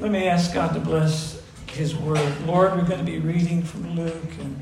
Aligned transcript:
Let 0.00 0.12
me 0.12 0.28
ask 0.28 0.54
God 0.54 0.72
to 0.72 0.80
bless 0.80 1.42
His 1.72 1.94
word. 1.94 2.34
Lord, 2.46 2.74
we're 2.74 2.86
going 2.86 3.04
to 3.04 3.04
be 3.04 3.18
reading 3.18 3.62
from 3.62 3.96
Luke, 3.96 4.32
and, 4.40 4.58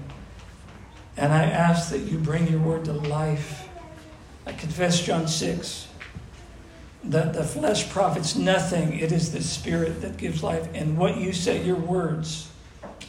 and 1.17 1.33
I 1.33 1.45
ask 1.45 1.91
that 1.91 2.01
you 2.01 2.19
bring 2.19 2.49
your 2.49 2.59
word 2.59 2.87
to 2.87 2.93
life. 2.93 3.69
I 4.45 4.53
confess 4.53 5.01
John 5.01 5.29
6 5.29 5.87
that 7.05 7.35
the 7.35 7.45
flesh 7.45 7.89
profits 7.89 8.35
nothing, 8.35 8.99
it 8.99 9.13
is 9.13 9.31
the 9.31 9.41
spirit 9.41 10.01
that 10.01 10.17
gives 10.17 10.43
life. 10.43 10.67
And 10.75 10.99
what 10.99 11.19
you 11.19 11.33
say, 11.33 11.65
your 11.65 11.77
words, 11.77 12.51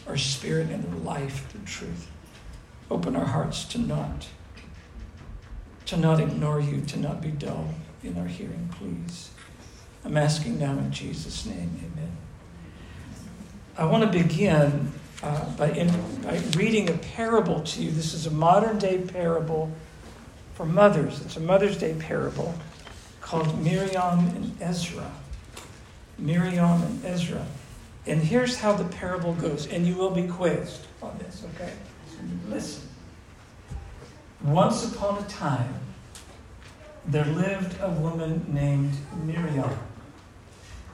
are 0.05 0.15
spirit 0.15 0.69
and 0.69 1.03
life, 1.03 1.51
the 1.51 1.57
truth. 1.65 2.11
Open 2.91 3.15
our 3.15 3.25
hearts 3.25 3.65
to 3.65 3.79
not, 3.79 4.27
to 5.87 5.97
not 5.97 6.19
ignore 6.19 6.61
you, 6.61 6.81
to 6.81 6.99
not 6.99 7.21
be 7.21 7.31
dull 7.31 7.73
in 8.03 8.19
our 8.19 8.27
hearing, 8.27 8.69
please. 8.77 9.31
I'm 10.05 10.17
asking 10.17 10.59
now 10.59 10.71
in 10.71 10.91
Jesus' 10.91 11.45
name, 11.45 11.71
amen. 11.79 12.17
I 13.77 13.85
want 13.85 14.11
to 14.11 14.23
begin 14.23 14.91
uh, 15.21 15.49
by, 15.51 15.71
in, 15.71 15.87
by 16.21 16.39
reading 16.57 16.89
a 16.89 16.93
parable 16.93 17.61
to 17.61 17.83
you. 17.83 17.91
This 17.91 18.13
is 18.13 18.25
a 18.25 18.31
modern 18.31 18.77
day 18.79 18.99
parable 18.99 19.71
for 20.59 20.65
mothers. 20.65 21.21
It's 21.21 21.37
a 21.37 21.39
Mother's 21.39 21.77
Day 21.77 21.95
parable 21.97 22.53
called 23.21 23.63
Miriam 23.63 24.27
and 24.27 24.57
Ezra. 24.59 25.09
Miriam 26.17 26.83
and 26.83 27.05
Ezra. 27.05 27.45
And 28.05 28.21
here's 28.21 28.57
how 28.57 28.73
the 28.73 28.83
parable 28.83 29.33
goes, 29.35 29.67
and 29.67 29.87
you 29.87 29.95
will 29.95 30.09
be 30.09 30.27
quizzed 30.27 30.85
on 31.01 31.17
this, 31.19 31.45
okay? 31.55 31.71
Listen. 32.49 32.89
Once 34.43 34.93
upon 34.93 35.23
a 35.23 35.27
time, 35.27 35.75
there 37.05 37.23
lived 37.23 37.79
a 37.81 37.89
woman 37.91 38.45
named 38.49 38.93
Miriam. 39.23 39.77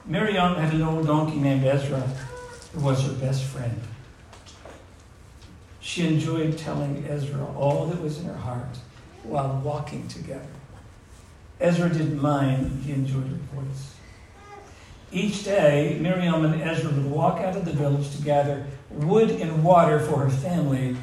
Miriam 0.08 0.54
had 0.54 0.72
an 0.72 0.82
old 0.82 1.04
donkey 1.04 1.36
named 1.36 1.64
Ezra 1.64 2.00
who 2.72 2.80
was 2.80 3.04
her 3.04 3.12
best 3.14 3.42
friend. 3.42 3.80
She 5.80 6.06
enjoyed 6.06 6.56
telling 6.56 7.04
Ezra 7.08 7.44
all 7.56 7.86
that 7.86 8.00
was 8.00 8.20
in 8.20 8.26
her 8.26 8.36
heart 8.36 8.78
while 9.24 9.60
walking 9.64 10.06
together. 10.06 10.46
Ezra 11.60 11.88
didn't 11.88 12.22
mind, 12.22 12.84
he 12.84 12.92
enjoyed 12.92 13.26
her 13.26 13.60
voice. 13.60 13.94
Each 15.10 15.44
day, 15.44 15.98
Miriam 16.00 16.44
and 16.44 16.62
Ezra 16.62 16.92
would 16.92 17.10
walk 17.10 17.40
out 17.40 17.56
of 17.56 17.64
the 17.64 17.72
village 17.72 18.14
to 18.14 18.22
gather 18.22 18.64
wood 18.90 19.30
and 19.30 19.64
water 19.64 19.98
for 19.98 20.20
her 20.20 20.30
family. 20.30 20.96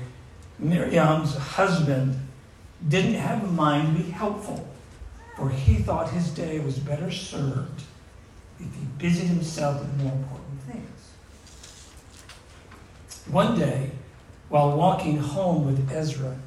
Miriam's 0.59 1.35
husband 1.35 2.17
didn't 2.88 3.15
have 3.15 3.43
a 3.43 3.47
mind 3.47 3.97
to 3.97 4.03
be 4.03 4.11
helpful, 4.11 4.65
for 5.35 5.49
he 5.49 5.75
thought 5.75 6.11
his 6.11 6.29
day 6.29 6.59
was 6.59 6.79
better 6.79 7.11
served 7.11 7.83
if 8.59 8.73
he 8.73 8.85
busied 8.97 9.27
himself 9.27 9.79
with 9.79 9.97
more 10.01 10.13
important 10.13 10.61
things. 10.61 11.11
One 13.27 13.57
day, 13.57 13.91
while 14.49 14.77
walking 14.77 15.17
home 15.17 15.65
with 15.65 15.91
Ezra, 15.91 16.37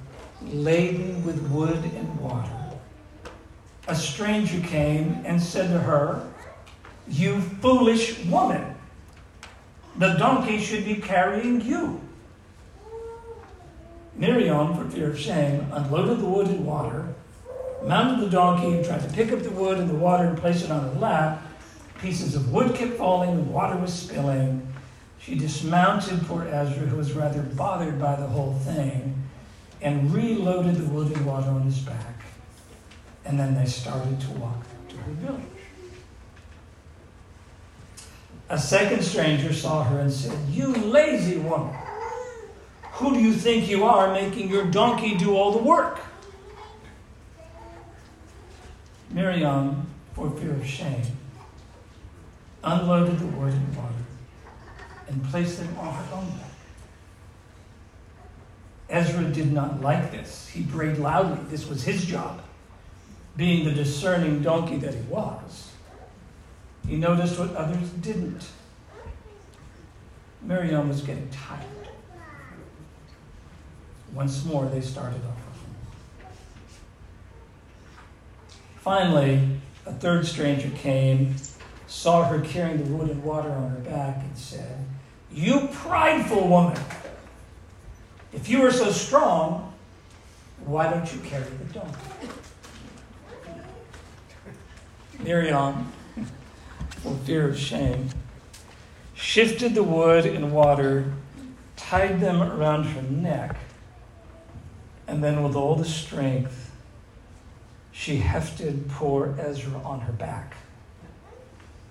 laden 0.43 1.25
with 1.25 1.41
wood 1.51 1.83
and 1.83 2.21
water, 2.21 2.53
a 3.89 3.95
stranger 3.95 4.61
came 4.67 5.23
and 5.25 5.41
said 5.41 5.69
to 5.69 5.79
her, 5.79 6.29
You 7.09 7.41
foolish 7.41 8.25
woman, 8.27 8.75
the 9.97 10.15
donkey 10.15 10.59
should 10.59 10.85
be 10.85 10.97
carrying 10.97 11.61
you. 11.61 12.01
Miriam, 14.15 14.75
for 14.75 14.91
fear 14.91 15.11
of 15.11 15.19
shame, 15.19 15.67
unloaded 15.73 16.21
the 16.21 16.25
wood 16.25 16.49
and 16.49 16.67
water, 16.67 17.15
mounted 17.85 18.25
the 18.25 18.31
donkey, 18.31 18.77
and 18.77 18.85
tried 18.85 19.03
to 19.03 19.15
pick 19.15 19.31
up 19.31 19.43
the 19.43 19.51
wood 19.51 19.79
and 19.79 19.89
the 19.89 19.95
water 19.95 20.25
and 20.25 20.39
place 20.39 20.63
it 20.63 20.71
on 20.71 20.83
her 20.83 20.99
lap. 20.99 21.43
Pieces 22.01 22.35
of 22.35 22.53
wood 22.53 22.75
kept 22.75 22.95
falling, 22.95 23.37
the 23.37 23.43
water 23.43 23.77
was 23.77 23.93
spilling. 23.93 24.67
She 25.19 25.35
dismounted 25.35 26.27
poor 26.27 26.45
Ezra, 26.45 26.87
who 26.87 26.97
was 26.97 27.13
rather 27.13 27.43
bothered 27.43 27.99
by 27.99 28.17
the 28.17 28.27
whole 28.27 28.55
thing, 28.55 29.23
and 29.81 30.13
reloaded 30.13 30.77
the 30.77 30.85
wood 30.87 31.15
and 31.17 31.27
water 31.27 31.49
on 31.49 31.63
his 31.63 31.79
back. 31.79 32.23
And 33.25 33.39
then 33.39 33.55
they 33.55 33.67
started 33.67 34.21
to 34.21 34.31
walk 34.33 34.65
to 34.89 34.97
her 34.97 35.13
village. 35.13 35.43
A 38.49 38.59
second 38.59 39.03
stranger 39.03 39.53
saw 39.53 39.83
her 39.83 39.99
and 39.99 40.13
said, 40.13 40.39
You 40.51 40.69
lazy 40.69 41.39
woman, 41.39 41.75
who 42.93 43.15
do 43.15 43.21
you 43.21 43.33
think 43.33 43.69
you 43.69 43.85
are 43.85 44.13
making 44.13 44.49
your 44.49 44.65
donkey 44.67 45.17
do 45.17 45.35
all 45.35 45.51
the 45.51 45.63
work? 45.63 45.99
Miriam, 49.11 49.87
for 50.15 50.31
fear 50.31 50.53
of 50.53 50.67
shame, 50.67 51.03
unloaded 52.67 53.19
the 53.19 53.27
wood 53.27 53.53
and 53.53 53.77
water 53.77 53.95
and 55.09 55.25
placed 55.31 55.59
them 55.59 55.77
on 55.79 55.95
her 55.95 56.15
own 56.15 56.27
back. 56.27 56.41
Ezra 58.89 59.25
did 59.25 59.53
not 59.53 59.81
like 59.81 60.11
this. 60.13 60.49
He 60.49 60.63
brayed 60.63 60.99
loudly. 60.99 61.39
This 61.49 61.67
was 61.69 61.83
his 61.85 62.05
job 62.05 62.43
being 63.37 63.65
the 63.65 63.73
discerning 63.73 64.43
donkey 64.43 64.79
that 64.79 64.95
he 64.95 65.03
was, 65.03 65.73
he 66.87 66.97
noticed 66.97 67.39
what 67.39 67.55
others 67.55 67.91
didn't. 68.01 68.49
Miriam 70.43 70.89
was 70.89 71.03
getting 71.03 71.29
tired. 71.31 71.65
Once 74.15 74.45
more, 74.45 74.67
they 74.67 74.81
started 74.81 75.21
off. 75.27 75.35
Finally, 78.77 79.61
a 79.85 79.93
third 79.93 80.27
stranger 80.27 80.71
came, 80.71 81.35
saw 81.87 82.25
her 82.25 82.41
carrying 82.41 82.85
the 82.85 82.93
wood 82.93 83.11
and 83.11 83.23
water 83.23 83.51
on 83.51 83.71
her 83.71 83.79
back, 83.79 84.19
and 84.19 84.37
said, 84.37 84.85
You 85.33 85.69
prideful 85.73 86.49
woman! 86.49 86.79
If 88.33 88.49
you 88.49 88.65
are 88.65 88.73
so 88.73 88.91
strong, 88.91 89.73
why 90.65 90.91
don't 90.91 91.13
you 91.13 91.21
carry 91.21 91.45
the 91.45 91.73
donkey? 91.73 92.29
Miriam, 95.21 95.93
for 97.03 97.15
fear 97.25 97.49
of 97.49 97.59
shame, 97.59 98.11
shifted 99.15 99.75
the 99.75 99.83
wood 99.83 100.27
and 100.27 100.53
water, 100.53 101.13
tied 101.77 102.21
them 102.21 102.43
around 102.43 102.85
her 102.85 103.03
neck, 103.03 103.57
and 105.07 105.23
then 105.23 105.43
with 105.43 105.55
all 105.57 105.75
the 105.75 105.85
strength, 105.85 106.73
she 107.93 108.17
hefted 108.19 108.91
poor 108.91 109.35
Ezra 109.39 109.79
on 109.83 110.01
her 110.01 110.13
back. 110.13 110.55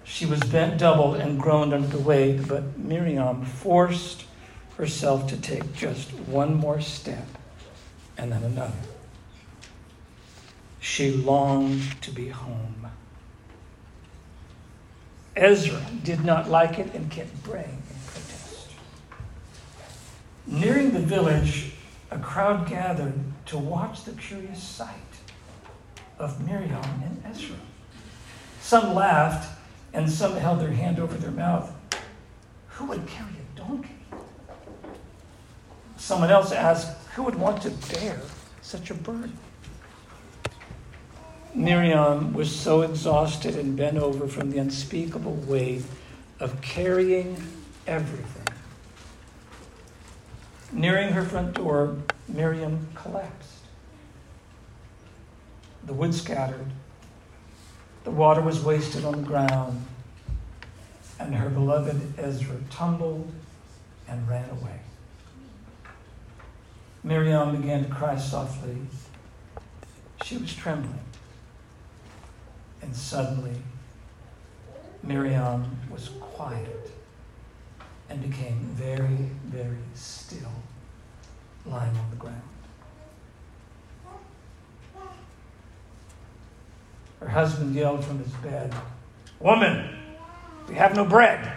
She 0.06 0.26
was 0.26 0.40
bent 0.40 0.78
double 0.78 1.16
and 1.16 1.40
groaned 1.40 1.74
under 1.74 1.88
the 1.88 2.00
weight, 2.00 2.48
but 2.48 2.78
Miriam 2.78 3.44
forced 3.44 4.26
herself 4.78 5.28
to 5.28 5.38
take 5.38 5.74
just 5.74 6.12
one 6.12 6.54
more 6.56 6.80
step 6.80 7.28
and 8.18 8.32
then 8.32 8.44
another. 8.44 8.78
She 10.80 11.12
longed 11.12 12.02
to 12.04 12.12
be 12.12 12.30
home. 12.30 12.88
Ezra 15.36 15.82
did 16.04 16.24
not 16.24 16.50
like 16.50 16.78
it 16.80 16.94
and 16.94 17.10
kept 17.10 17.44
praying 17.44 17.82
in 17.90 17.96
protest. 18.06 18.70
Nearing 20.46 20.92
the 20.92 21.00
village, 21.00 21.74
a 22.12 22.20
crowd 22.20 22.70
gathered 22.70 23.20
to 23.48 23.58
watch 23.58 24.06
the 24.06 24.14
curious 24.14 24.62
sight 24.62 24.90
of 26.20 26.46
Miriam 26.46 26.84
and 27.04 27.24
Ezra. 27.26 27.58
Some 28.62 28.94
laughed 28.94 29.55
and 29.96 30.12
some 30.12 30.36
held 30.36 30.60
their 30.60 30.72
hand 30.72 31.00
over 31.00 31.16
their 31.16 31.32
mouth. 31.32 31.72
Who 32.72 32.86
would 32.88 33.08
carry 33.08 33.32
a 33.32 33.58
donkey? 33.58 33.96
Someone 35.96 36.30
else 36.30 36.52
asked, 36.52 36.98
Who 37.16 37.24
would 37.24 37.36
want 37.36 37.62
to 37.62 37.70
bear 37.94 38.20
such 38.62 38.92
a 38.92 38.94
burden? 38.94 39.38
Miriam 41.54 42.34
was 42.34 42.54
so 42.54 42.82
exhausted 42.82 43.56
and 43.56 43.78
bent 43.78 43.98
over 43.98 44.28
from 44.28 44.52
the 44.52 44.58
unspeakable 44.58 45.36
weight 45.48 45.84
of 46.42 46.60
carrying 46.60 47.42
everything. 47.88 48.54
Nearing 50.74 51.14
her 51.14 51.24
front 51.24 51.54
door, 51.54 51.96
Miriam 52.28 52.90
collapsed. 52.96 53.62
The 55.86 55.94
wood 55.94 56.14
scattered, 56.14 56.66
the 58.06 58.12
water 58.12 58.40
was 58.40 58.64
wasted 58.64 59.04
on 59.04 59.14
the 59.14 59.28
ground, 59.28 59.84
and 61.20 61.34
her 61.34 61.50
beloved 61.50 62.14
Ezra 62.20 62.56
tumbled 62.70 63.30
and 64.08 64.30
ran 64.30 64.48
away. 64.52 64.80
Miriam 67.04 67.60
began 67.60 67.84
to 67.84 67.90
cry 67.90 68.16
softly. 68.16 68.78
She 70.24 70.38
was 70.38 70.54
trembling. 70.54 71.00
And 72.82 72.96
suddenly, 72.96 73.56
Miriam 75.02 75.78
was 75.92 76.10
quiet 76.20 76.92
and 78.10 78.22
became 78.22 78.60
very, 78.74 79.30
very 79.46 79.78
still, 79.96 80.52
lying 81.66 81.96
on 81.98 82.10
the 82.12 82.18
ground. 82.18 82.42
Her 87.26 87.32
husband 87.32 87.74
yelled 87.74 88.06
from 88.06 88.20
his 88.20 88.32
bed, 88.34 88.72
Woman, 89.40 89.98
we 90.70 90.76
have 90.76 90.96
no 90.96 91.04
bread. 91.04 91.52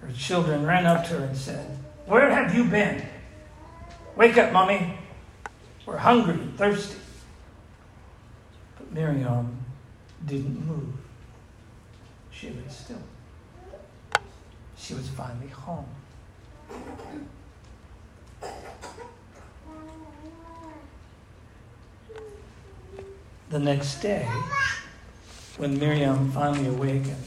Her 0.00 0.10
children 0.16 0.64
ran 0.64 0.86
up 0.86 1.06
to 1.08 1.18
her 1.18 1.26
and 1.26 1.36
said, 1.36 1.78
Where 2.06 2.30
have 2.30 2.54
you 2.54 2.64
been? 2.64 3.06
Wake 4.16 4.38
up, 4.38 4.54
mommy. 4.54 4.96
We're 5.84 5.98
hungry 5.98 6.32
and 6.32 6.56
thirsty. 6.56 6.96
But 8.78 8.90
Miriam 8.90 9.58
didn't 10.24 10.66
move. 10.66 10.94
She 12.30 12.48
lay 12.48 12.68
still. 12.70 13.02
She 14.78 14.94
was 14.94 15.10
finally 15.10 15.48
home. 15.48 15.84
The 23.52 23.58
next 23.58 24.00
day, 24.00 24.26
when 25.58 25.78
Miriam 25.78 26.32
finally 26.32 26.68
awakened, 26.68 27.22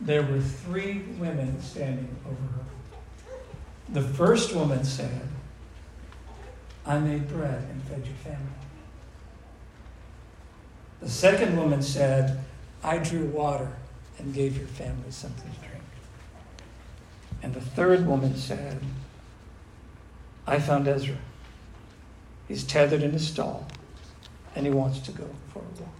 there 0.00 0.22
were 0.22 0.40
three 0.40 1.02
women 1.18 1.60
standing 1.60 2.16
over 2.24 2.34
her. 2.34 2.64
The 3.90 4.00
first 4.00 4.54
woman 4.54 4.84
said, 4.84 5.28
I 6.86 6.98
made 6.98 7.28
bread 7.28 7.62
and 7.70 7.82
fed 7.82 8.06
your 8.06 8.16
family. 8.24 8.40
The 11.02 11.10
second 11.10 11.58
woman 11.58 11.82
said, 11.82 12.42
I 12.82 12.96
drew 12.96 13.26
water 13.26 13.70
and 14.18 14.32
gave 14.32 14.56
your 14.56 14.68
family 14.68 15.10
something 15.10 15.52
to 15.52 15.58
drink. 15.58 15.84
And 17.42 17.52
the 17.52 17.60
third 17.60 18.06
woman 18.06 18.34
said, 18.34 18.80
I 20.46 20.58
found 20.58 20.88
Ezra. 20.88 21.18
He's 22.48 22.64
tethered 22.64 23.02
in 23.02 23.14
a 23.14 23.18
stall 23.18 23.68
and 24.58 24.66
he 24.66 24.72
wants 24.72 24.98
to 24.98 25.12
go 25.12 25.24
for 25.52 25.60
a 25.60 25.80
walk 25.80 25.94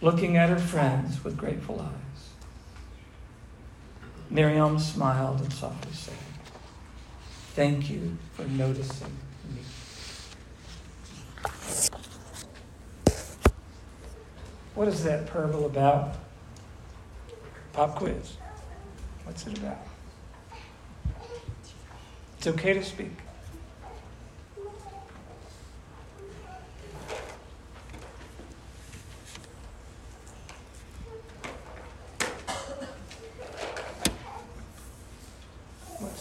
looking 0.00 0.36
at 0.36 0.48
her 0.48 0.58
friends 0.58 1.22
with 1.22 1.36
grateful 1.36 1.80
eyes. 1.80 2.30
Miriam 4.30 4.78
smiled 4.78 5.40
and 5.40 5.52
softly 5.52 5.92
said, 5.92 6.14
Thank 7.54 7.90
you 7.90 8.16
for 8.32 8.44
noticing 8.44 9.16
me. 9.54 9.60
What 14.74 14.88
is 14.88 15.04
that 15.04 15.26
parable 15.26 15.66
about? 15.66 16.16
Pop 17.72 17.96
quiz. 17.96 18.36
What's 19.24 19.46
it 19.46 19.58
about? 19.58 19.78
It's 22.38 22.46
okay 22.46 22.74
to 22.74 22.82
speak. 22.82 23.25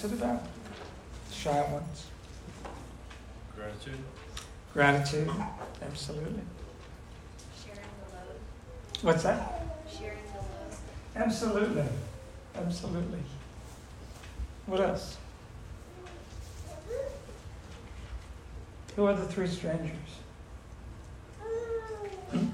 It 0.05 0.13
about? 0.13 0.43
Shy 1.31 1.61
ones. 1.71 2.07
Gratitude. 3.55 3.99
Gratitude, 4.73 5.31
absolutely. 5.81 6.41
Sharing 7.63 7.79
the 7.79 8.15
load. 8.15 8.39
What's 9.01 9.23
that? 9.23 9.61
Sharing 9.89 10.17
the 10.33 10.39
load. 10.39 11.25
Absolutely, 11.25 11.83
absolutely. 12.55 13.19
What 14.65 14.81
else? 14.81 15.17
Who 18.95 19.05
are 19.05 19.13
the 19.13 19.25
three 19.25 19.47
strangers? 19.47 19.91
Hmm? 22.31 22.45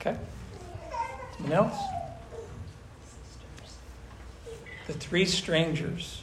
Okay. 0.00 0.18
Someone 1.38 1.52
else? 1.54 1.93
The 4.86 4.92
three 4.92 5.24
strangers. 5.24 6.22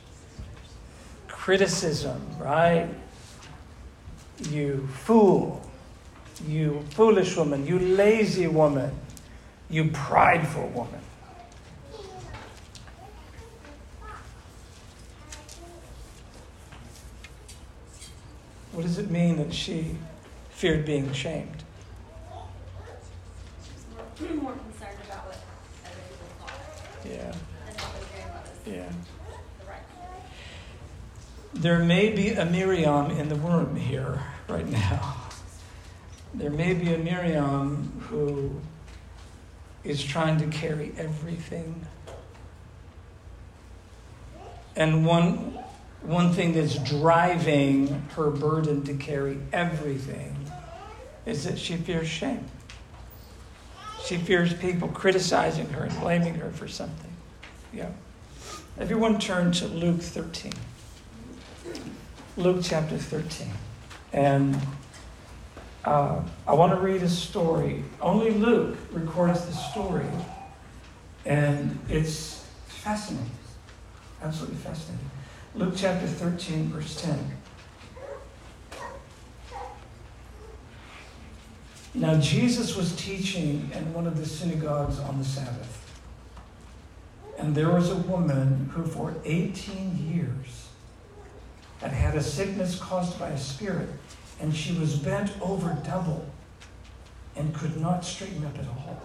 Criticism, 1.28 2.22
right? 2.40 2.88
You 4.50 4.88
fool. 4.94 5.62
You 6.48 6.84
foolish 6.92 7.36
woman. 7.36 7.66
You 7.66 7.80
lazy 7.80 8.48
woman. 8.48 8.92
You 9.70 9.90
prideful 9.92 10.68
woman. 10.70 11.00
What 18.72 18.84
does 18.84 18.98
it 18.98 19.12
mean 19.12 19.38
that 19.38 19.54
she 19.54 19.98
feared 20.50 20.86
being 20.86 21.12
shamed? 21.12 21.64
She's 23.64 23.86
more, 24.32 24.44
more 24.44 24.54
concerned 24.54 24.98
about 25.06 25.26
what 25.26 25.40
other 25.86 25.96
people 26.10 26.28
thought. 26.40 27.06
Yeah. 27.06 27.51
Yeah. 28.66 28.92
There 31.54 31.80
may 31.80 32.10
be 32.10 32.30
a 32.30 32.46
Miriam 32.46 33.12
in 33.12 33.28
the 33.30 33.36
room 33.36 33.76
here 33.76 34.24
right 34.48 34.68
now. 34.68 35.16
There 36.34 36.50
may 36.50 36.74
be 36.74 36.94
a 36.94 36.98
Miriam 36.98 38.02
who 38.10 38.52
is 39.84 40.02
trying 40.04 40.38
to 40.40 40.48
carry 40.48 40.94
everything. 40.98 41.86
And 44.76 45.06
one, 45.06 45.60
one 46.04 46.32
thing 46.32 46.54
that's 46.54 46.76
driving 46.76 48.08
her 48.16 48.30
burden 48.30 48.84
to 48.86 48.94
carry 48.94 49.40
everything 49.52 50.36
is 51.26 51.44
that 51.44 51.60
she 51.60 51.76
fears 51.76 52.08
shame. 52.08 52.46
She 54.06 54.18
fears 54.18 54.54
people 54.54 54.88
criticizing 54.88 55.70
her 55.70 55.84
and 55.84 56.00
blaming 56.00 56.36
her 56.36 56.52
for 56.52 56.68
something. 56.68 57.12
Yeah. 57.74 57.90
Everyone 58.82 59.20
turn 59.20 59.52
to 59.52 59.68
Luke 59.68 60.02
13. 60.02 60.52
Luke 62.36 62.62
chapter 62.64 62.98
13. 62.98 63.48
And 64.12 64.58
uh, 65.86 66.20
I 66.48 66.54
want 66.56 66.74
to 66.74 66.80
read 66.80 67.04
a 67.04 67.08
story. 67.08 67.84
Only 68.02 68.32
Luke 68.32 68.76
records 68.92 69.46
the 69.46 69.52
story. 69.52 70.08
And 71.28 71.78
it's 71.90 72.44
fascinating. 72.66 73.30
Absolutely 74.24 74.58
fascinating. 74.58 75.12
Luke 75.54 75.76
chapter 75.78 76.08
13, 76.08 76.70
verse 76.70 77.00
10. 77.04 77.38
Now, 81.94 82.20
Jesus 82.20 82.76
was 82.76 82.96
teaching 82.96 83.70
in 83.76 83.94
one 83.94 84.08
of 84.08 84.18
the 84.18 84.26
synagogues 84.26 84.98
on 84.98 85.20
the 85.20 85.26
Sabbath. 85.26 85.81
And 87.52 87.58
there 87.58 87.70
was 87.70 87.92
a 87.92 87.98
woman 87.98 88.72
who, 88.74 88.86
for 88.86 89.14
18 89.26 90.10
years, 90.10 90.70
had 91.82 91.92
had 91.92 92.16
a 92.16 92.24
sickness 92.24 92.80
caused 92.80 93.20
by 93.20 93.28
a 93.28 93.38
spirit, 93.38 93.90
and 94.40 94.56
she 94.56 94.72
was 94.80 94.96
bent 94.96 95.34
over 95.42 95.78
double 95.86 96.26
and 97.36 97.54
could 97.54 97.76
not 97.76 98.06
straighten 98.06 98.46
up 98.46 98.58
at 98.58 98.66
all. 98.70 99.02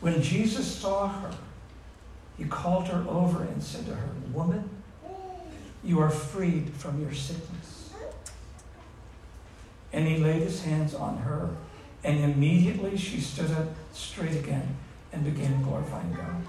When 0.00 0.20
Jesus 0.20 0.66
saw 0.66 1.06
her, 1.06 1.30
he 2.36 2.46
called 2.46 2.88
her 2.88 3.08
over 3.08 3.44
and 3.44 3.62
said 3.62 3.86
to 3.86 3.94
her, 3.94 4.08
Woman, 4.32 4.68
you 5.84 6.00
are 6.00 6.10
freed 6.10 6.70
from 6.70 7.00
your 7.00 7.12
sickness. 7.12 7.92
And 9.92 10.08
he 10.08 10.16
laid 10.16 10.42
his 10.42 10.64
hands 10.64 10.96
on 10.96 11.18
her, 11.18 11.50
and 12.02 12.18
immediately 12.24 12.96
she 12.96 13.20
stood 13.20 13.52
up 13.52 13.68
straight 13.92 14.34
again 14.34 14.74
and 15.12 15.22
began 15.22 15.62
glorifying 15.62 16.12
God. 16.14 16.42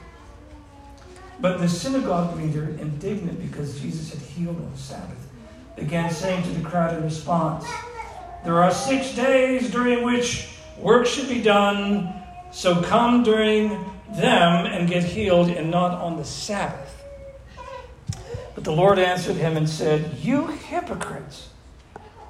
But 1.44 1.60
the 1.60 1.68
synagogue 1.68 2.38
leader, 2.38 2.70
indignant 2.80 3.42
because 3.42 3.78
Jesus 3.82 4.12
had 4.14 4.22
healed 4.22 4.56
on 4.56 4.72
the 4.72 4.78
Sabbath, 4.78 5.28
began 5.76 6.10
saying 6.10 6.42
to 6.44 6.50
the 6.52 6.64
crowd 6.64 6.96
in 6.96 7.04
response, 7.04 7.66
There 8.46 8.64
are 8.64 8.72
six 8.72 9.14
days 9.14 9.70
during 9.70 10.06
which 10.06 10.48
work 10.78 11.06
should 11.06 11.28
be 11.28 11.42
done, 11.42 12.14
so 12.54 12.82
come 12.82 13.24
during 13.24 13.72
them 14.14 14.66
and 14.68 14.88
get 14.88 15.04
healed, 15.04 15.50
and 15.50 15.70
not 15.70 15.92
on 15.92 16.16
the 16.16 16.24
Sabbath. 16.24 17.04
But 18.56 18.64
the 18.64 18.72
Lord 18.72 18.98
answered 18.98 19.36
him 19.36 19.58
and 19.58 19.68
said, 19.68 20.20
You 20.22 20.48
hypocrites! 20.48 21.50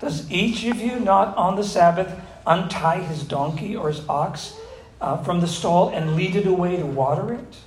Does 0.01 0.31
each 0.31 0.65
of 0.65 0.77
you 0.77 0.99
not 0.99 1.37
on 1.37 1.55
the 1.55 1.63
Sabbath 1.63 2.19
untie 2.47 3.01
his 3.01 3.21
donkey 3.23 3.75
or 3.75 3.89
his 3.89 4.01
ox 4.09 4.55
uh, 4.99 5.17
from 5.17 5.39
the 5.39 5.47
stall 5.47 5.89
and 5.89 6.15
lead 6.15 6.35
it 6.35 6.47
away 6.47 6.77
to 6.77 6.85
water 6.87 7.31
it? 7.31 7.57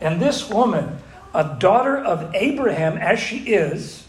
And 0.00 0.20
this 0.20 0.48
woman, 0.50 0.98
a 1.34 1.56
daughter 1.58 1.96
of 1.96 2.34
Abraham 2.34 2.98
as 2.98 3.18
she 3.18 3.38
is, 3.38 4.06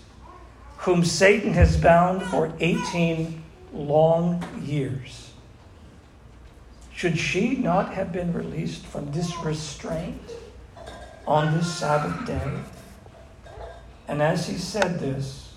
whom 0.79 1.03
Satan 1.03 1.53
has 1.53 1.77
bound 1.77 2.24
for 2.24 2.53
18 2.60 3.44
long 3.74 4.44
years, 4.63 5.32
should 6.94 7.17
she 7.17 7.56
not 7.56 7.94
have 7.94 8.12
been 8.12 8.34
released 8.34 8.86
from 8.86 9.12
this 9.12 9.38
restraint 9.38 10.22
on 11.27 11.53
this 11.56 11.72
Sabbath 11.72 12.25
day? 12.25 12.51
And 14.08 14.22
as 14.22 14.48
he 14.48 14.58
said 14.58 15.00
this, 15.00 15.53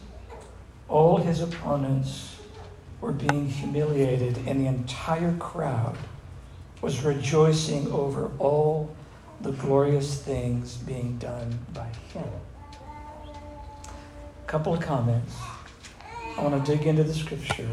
all 0.89 1.19
his 1.19 1.41
opponents 1.41 2.37
were 3.01 3.13
being 3.13 3.49
humiliated, 3.49 4.39
and 4.47 4.61
the 4.61 4.67
entire 4.67 5.35
crowd 5.37 5.97
was 6.83 7.05
rejoicing 7.05 7.91
over 7.93 8.31
all 8.39 8.95
the 9.41 9.53
glorious 9.53 10.21
things 10.21 10.77
being 10.77 11.17
done 11.19 11.59
by 11.73 11.89
him. 12.13 12.25
A 13.27 14.47
couple 14.47 14.75
of 14.75 14.81
comments. 14.81 15.35
I 16.37 16.43
want 16.43 16.65
to 16.65 16.77
dig 16.77 16.87
into 16.87 17.05
the 17.05 17.15
scripture. 17.15 17.69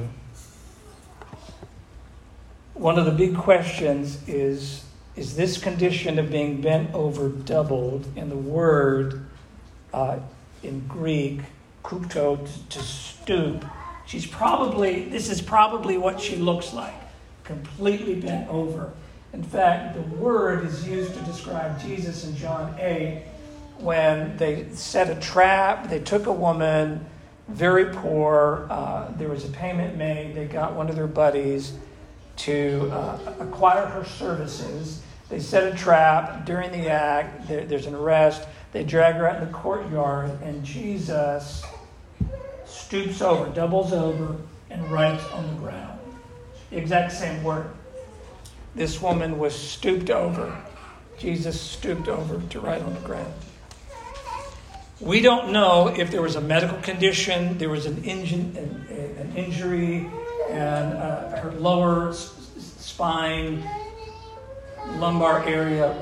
One 2.73 2.97
of 2.99 3.05
the 3.05 3.11
big 3.11 3.35
questions 3.35 4.27
is 4.27 4.83
is 5.17 5.35
this 5.35 5.57
condition 5.57 6.19
of 6.19 6.29
being 6.29 6.61
bent 6.61 6.93
over 6.93 7.29
doubled 7.29 8.05
in 8.15 8.29
the 8.29 8.37
word 8.37 9.25
uh, 9.91 10.19
in 10.61 10.87
Greek, 10.87 11.39
kupto, 11.83 12.47
to 12.69 12.79
stoop. 12.79 13.65
She's 14.05 14.27
probably, 14.27 15.05
this 15.05 15.29
is 15.29 15.41
probably 15.41 15.97
what 15.97 16.21
she 16.21 16.35
looks 16.35 16.71
like, 16.71 16.93
completely 17.43 18.15
bent 18.15 18.47
over. 18.47 18.93
In 19.37 19.43
fact, 19.43 19.93
the 19.93 20.01
word 20.17 20.65
is 20.65 20.85
used 20.85 21.13
to 21.13 21.19
describe 21.21 21.79
Jesus 21.79 22.25
in 22.25 22.35
John 22.35 22.75
8 22.77 23.23
when 23.79 24.35
they 24.35 24.67
set 24.73 25.09
a 25.09 25.19
trap, 25.21 25.87
they 25.87 25.99
took 25.99 26.25
a 26.25 26.31
woman, 26.31 27.05
very 27.47 27.93
poor, 27.93 28.67
uh, 28.69 29.11
there 29.11 29.29
was 29.29 29.45
a 29.45 29.49
payment 29.49 29.95
made, 29.95 30.35
they 30.35 30.45
got 30.45 30.73
one 30.73 30.89
of 30.89 30.95
their 30.95 31.07
buddies 31.07 31.73
to 32.37 32.89
uh, 32.91 33.19
acquire 33.39 33.85
her 33.85 34.03
services 34.03 35.01
they 35.29 35.39
set 35.39 35.71
a 35.71 35.75
trap 35.75 36.45
during 36.45 36.71
the 36.71 36.89
act. 36.89 37.47
There, 37.47 37.65
there's 37.65 37.85
an 37.85 37.95
arrest. 37.95 38.47
They 38.71 38.83
drag 38.83 39.15
her 39.15 39.27
out 39.27 39.41
in 39.41 39.47
the 39.47 39.53
courtyard, 39.53 40.31
and 40.41 40.63
Jesus 40.63 41.63
stoops 42.65 43.21
over, 43.21 43.49
doubles 43.53 43.91
over, 43.91 44.37
and 44.69 44.89
writes 44.89 45.23
on 45.31 45.47
the 45.47 45.53
ground. 45.61 45.99
The 46.69 46.77
exact 46.77 47.11
same 47.11 47.43
word. 47.43 47.69
This 48.77 49.01
woman 49.01 49.39
was 49.39 49.55
stooped 49.55 50.11
over. 50.11 50.55
Jesus 51.17 51.59
stooped 51.59 52.07
over 52.07 52.39
to 52.49 52.59
write 52.59 52.83
on 52.83 52.93
the 52.93 52.99
ground. 52.99 53.33
We 54.99 55.19
don't 55.19 55.51
know 55.51 55.87
if 55.87 56.11
there 56.11 56.21
was 56.21 56.35
a 56.35 56.41
medical 56.41 56.77
condition, 56.81 57.57
there 57.57 57.69
was 57.69 57.87
an, 57.87 58.07
an, 58.07 58.55
an 59.17 59.33
injury, 59.35 60.07
and 60.51 60.93
uh, 60.93 61.37
her 61.37 61.51
lower 61.53 62.13
spine 62.13 63.67
lumbar 64.97 65.43
area 65.45 65.95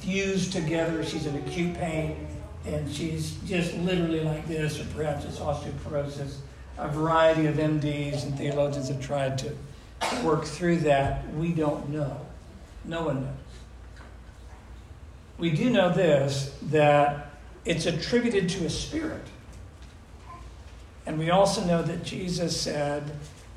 fused 0.00 0.52
together. 0.52 1.04
She's 1.04 1.26
in 1.26 1.36
acute 1.36 1.74
pain, 1.74 2.28
and 2.64 2.90
she's 2.90 3.32
just 3.44 3.74
literally 3.74 4.20
like 4.20 4.48
this, 4.48 4.80
or 4.80 4.86
perhaps 4.94 5.26
it's 5.26 5.38
osteoporosis. 5.38 6.36
A 6.78 6.88
variety 6.88 7.44
of 7.44 7.56
MDs 7.56 8.22
and 8.22 8.38
theologians 8.38 8.88
have 8.88 9.02
tried 9.02 9.36
to 9.38 9.52
work 10.22 10.44
through 10.44 10.78
that. 10.78 11.32
We 11.34 11.52
don't 11.52 11.88
know. 11.90 12.20
No 12.84 13.04
one 13.04 13.22
knows. 13.22 13.34
We 15.38 15.50
do 15.50 15.70
know 15.70 15.92
this 15.92 16.56
that 16.70 17.32
it's 17.64 17.86
attributed 17.86 18.48
to 18.50 18.66
a 18.66 18.70
spirit. 18.70 19.26
And 21.04 21.18
we 21.18 21.30
also 21.30 21.64
know 21.64 21.82
that 21.82 22.02
Jesus 22.02 22.58
said 22.58 23.16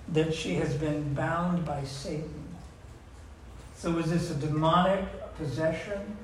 that 0.09 0.33
she 0.33 0.55
has 0.55 0.75
been 0.75 1.13
bound 1.13 1.65
by 1.65 1.83
Satan. 1.83 2.33
So 3.75 3.91
was 3.91 4.09
this 4.09 4.29
a 4.29 4.35
demonic 4.35 5.05
possession 5.37 6.17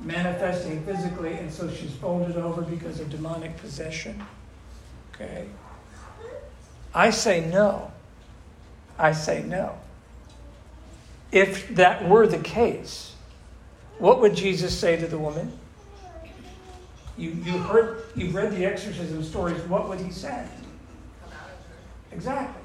manifesting 0.00 0.82
physically, 0.84 1.34
and 1.34 1.52
so 1.52 1.70
she's 1.70 1.92
folded 1.92 2.36
over 2.36 2.62
because 2.62 3.00
of 3.00 3.10
demonic 3.10 3.56
possession? 3.58 4.20
Okay. 5.14 5.46
I 6.94 7.10
say 7.10 7.46
no. 7.46 7.92
I 9.00 9.12
say 9.12 9.42
no. 9.42 9.78
If 11.32 11.74
that 11.76 12.06
were 12.06 12.26
the 12.26 12.38
case, 12.38 13.14
what 13.98 14.20
would 14.20 14.34
Jesus 14.34 14.78
say 14.78 14.96
to 14.96 15.06
the 15.06 15.18
woman? 15.18 15.52
You, 17.16 17.30
you 17.30 17.58
heard, 17.58 18.04
you've 18.14 18.34
read 18.34 18.52
the 18.52 18.64
exorcism 18.64 19.22
stories. 19.22 19.60
What 19.62 19.88
would 19.88 20.00
he 20.00 20.10
say? 20.10 20.46
Exactly. 22.12 22.62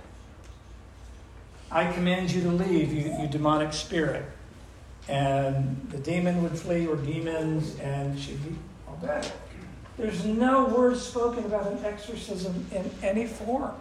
I 1.71 1.91
command 1.91 2.31
you 2.31 2.41
to 2.43 2.49
leave, 2.49 2.91
you, 2.91 3.15
you 3.19 3.27
demonic 3.27 3.73
spirit. 3.73 4.25
And 5.07 5.87
the 5.89 5.97
demon 5.97 6.41
would 6.41 6.57
flee, 6.57 6.87
or 6.87 6.95
demons, 6.95 7.77
and 7.79 8.19
she'd 8.19 8.43
be 8.43 8.55
all 8.87 8.95
better. 8.95 9.31
There's 9.97 10.25
no 10.25 10.65
word 10.65 10.97
spoken 10.97 11.45
about 11.45 11.71
an 11.71 11.85
exorcism 11.85 12.65
in 12.71 12.89
any 13.03 13.27
form. 13.27 13.75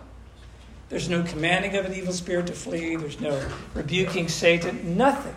There's 0.88 1.09
no 1.09 1.23
commanding 1.23 1.76
of 1.76 1.85
an 1.85 1.95
evil 1.95 2.12
spirit 2.12 2.47
to 2.49 2.53
flee. 2.53 2.97
There's 2.97 3.21
no 3.21 3.41
rebuking 3.75 4.29
Satan. 4.29 4.97
Nothing. 4.97 5.35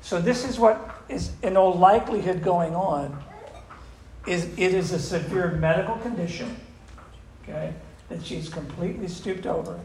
So 0.00 0.20
this 0.20 0.48
is 0.48 0.58
what 0.58 1.02
is 1.08 1.32
in 1.42 1.56
all 1.56 1.74
likelihood 1.74 2.42
going 2.42 2.74
on. 2.74 3.22
Is 4.26 4.44
it 4.56 4.74
is 4.74 4.92
a 4.92 4.98
severe 4.98 5.52
medical 5.52 5.96
condition, 5.96 6.56
okay, 7.42 7.72
that 8.08 8.24
she's 8.24 8.48
completely 8.48 9.08
stooped 9.08 9.46
over 9.46 9.80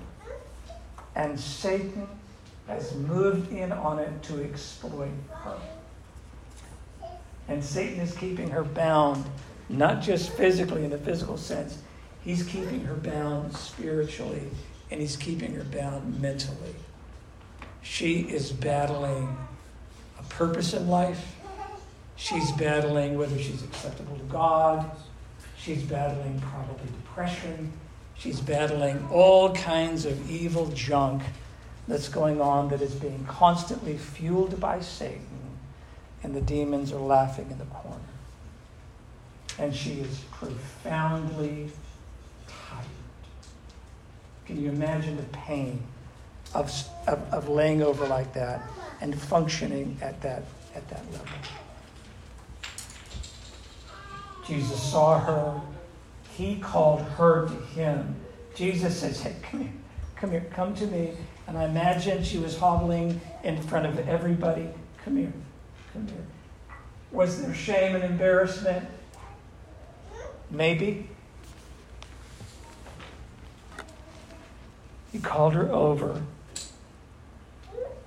and 1.18 1.38
Satan 1.38 2.08
has 2.68 2.94
moved 2.94 3.52
in 3.52 3.72
on 3.72 3.98
it 3.98 4.24
to 4.24 4.44
exploit 4.44 5.10
her. 5.32 5.58
And 7.48 7.64
Satan 7.64 8.00
is 8.00 8.16
keeping 8.16 8.52
her 8.52 8.64
bound, 8.64 9.26
not 9.68 10.02
just 10.02 10.30
physically 10.34 10.84
in 10.84 10.92
the 10.92 10.98
physical 11.00 11.38
sense, 11.38 11.80
he's 12.24 12.44
keeping 12.44 12.82
her 12.86 12.96
bound 12.96 13.56
spiritually, 13.56 14.44
and 14.92 15.02
he's 15.02 15.16
keeping 15.16 15.54
her 15.54 15.64
bound 15.64 16.22
mentally. 16.22 16.76
She 17.82 18.22
is 18.22 18.52
battling 18.52 19.38
a 20.20 20.24
purpose 20.24 20.74
in 20.74 20.88
life. 20.88 21.36
She's 22.16 22.52
battling 22.54 23.18
whether 23.18 23.38
she's 23.38 23.64
acceptable 23.64 24.18
to 24.18 24.24
God. 24.24 24.92
She's 25.58 25.84
battling 25.84 26.40
probably 26.42 26.88
depression. 27.04 27.72
She's 28.16 28.40
battling 28.40 29.08
all 29.12 29.54
kinds 29.54 30.06
of 30.06 30.30
evil 30.30 30.68
junk 30.68 31.24
that's 31.88 32.10
going 32.10 32.42
on 32.42 32.70
that 32.70 32.82
is 32.82 32.96
being 32.96 33.26
constantly 33.26 33.98
fueled 33.98 34.60
by 34.60 34.82
Satan, 34.82 35.22
and 36.24 36.36
the 36.36 36.42
demons 36.42 36.92
are 36.92 37.00
laughing 37.00 37.50
in 37.52 37.58
the 37.58 37.66
corner. 37.66 37.98
And 39.60 39.74
she 39.74 40.02
is 40.02 40.20
profoundly. 40.32 41.70
Can 44.48 44.62
you 44.62 44.70
imagine 44.70 45.18
the 45.18 45.24
pain 45.24 45.84
of, 46.56 46.72
of, 47.08 47.20
of 47.32 47.50
laying 47.50 47.84
over 47.84 48.08
like 48.08 48.34
that 48.34 48.63
and 49.01 49.20
functioning 49.20 49.98
at 50.01 50.20
that, 50.22 50.44
at 50.75 50.88
that 50.89 51.04
level? 51.12 51.27
Jesus 54.48 54.82
saw 54.82 55.20
her 55.20 55.62
he 56.38 56.58
called 56.58 57.01
her 57.01 57.48
to 57.48 57.54
him. 57.54 58.16
Jesus 58.54 59.00
says, 59.00 59.22
Hey, 59.22 59.36
come 59.42 59.62
here, 59.62 59.74
come 60.16 60.32
here, 60.32 60.46
come 60.54 60.75
to 60.75 60.86
me. 60.86 61.13
And 61.48 61.58
I 61.58 61.66
imagine 61.66 62.24
she 62.24 62.38
was 62.38 62.58
hobbling 62.58 63.20
in 63.44 63.60
front 63.63 63.88
of 63.88 64.08
everybody. 64.08 64.70
Come 65.04 65.18
here, 65.18 65.34
come 65.94 66.08
here. 66.08 66.25
Was 67.12 67.42
there 67.42 67.56
shame 67.56 67.96
and 67.96 68.04
embarrassment? 68.04 68.88
Maybe. 70.51 71.10
He 75.18 75.24
called 75.24 75.54
her 75.54 75.72
over 75.72 76.22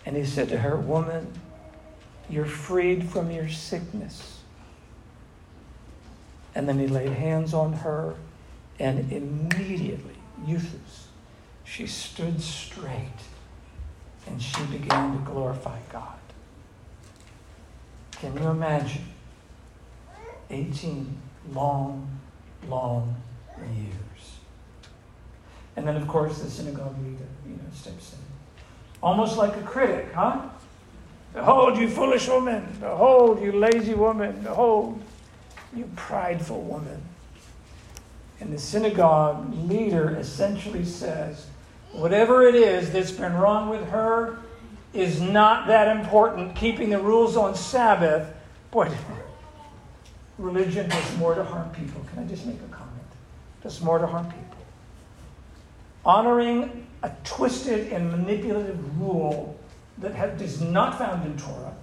and 0.07 0.17
he 0.17 0.25
said 0.25 0.49
to 0.51 0.59
her, 0.59 0.77
Woman, 0.77 1.27
you're 2.29 2.47
freed 2.47 3.11
from 3.11 3.33
your 3.33 3.49
sickness. 3.49 4.43
And 6.55 6.69
then 6.69 6.79
he 6.79 6.87
laid 6.87 7.11
hands 7.11 7.53
on 7.53 7.73
her, 7.73 8.15
and 8.79 9.11
immediately, 9.11 10.15
Euthus, 10.47 11.07
she 11.65 11.89
stood 11.89 12.41
straight 12.41 13.09
and 14.29 14.41
she 14.41 14.63
began 14.67 15.13
to 15.19 15.31
glorify 15.33 15.81
God. 15.93 16.21
Can 18.13 18.37
you 18.37 18.51
imagine? 18.51 19.07
18 20.49 21.17
long, 21.53 22.21
long 22.69 23.17
years. 23.75 24.10
And 25.77 25.87
then, 25.87 25.97
of 25.97 26.07
course, 26.09 26.41
the 26.41 26.51
synagogue 26.51 26.97
leader, 27.03 27.25
you 27.47 27.53
know, 27.53 27.63
steps 27.75 28.13
in. 28.13 28.19
Almost 29.03 29.37
like 29.37 29.57
a 29.57 29.63
critic, 29.63 30.13
huh? 30.15 30.43
Behold, 31.33 31.79
you 31.79 31.89
foolish 31.89 32.29
woman. 32.29 32.67
Behold, 32.81 33.41
you 33.41 33.53
lazy 33.53 33.95
woman. 33.95 34.41
Behold, 34.43 35.01
you 35.75 35.89
prideful 35.97 36.61
woman. 36.63 37.01
And 38.41 38.53
the 38.53 38.59
synagogue 38.59 39.55
leader 39.69 40.17
essentially 40.17 40.85
says, 40.85 41.47
whatever 41.93 42.47
it 42.47 42.55
is 42.55 42.91
that's 42.91 43.11
been 43.11 43.35
wrong 43.35 43.69
with 43.69 43.89
her 43.91 44.39
is 44.93 45.21
not 45.21 45.69
that 45.69 45.95
important. 45.97 46.57
Keeping 46.57 46.91
the 46.91 46.99
rules 46.99 47.37
on 47.37 47.55
Sabbath, 47.55 48.35
boy, 48.71 48.91
religion 50.39 50.89
does 50.89 51.17
more 51.19 51.35
to 51.35 51.45
harm 51.45 51.71
people. 51.71 52.05
Can 52.13 52.25
I 52.25 52.27
just 52.27 52.47
make 52.47 52.57
a 52.57 52.75
comment? 52.75 52.91
Does 53.63 53.81
more 53.81 53.99
to 53.99 54.07
harm 54.07 54.27
people. 54.27 54.50
Honoring 56.05 56.87
a 57.03 57.11
twisted 57.25 57.93
and 57.93 58.11
manipulative 58.11 59.01
rule 59.01 59.59
that 59.99 60.41
is 60.41 60.61
not 60.61 60.99
found 60.99 61.27
in 61.27 61.37
Torah, 61.37 61.75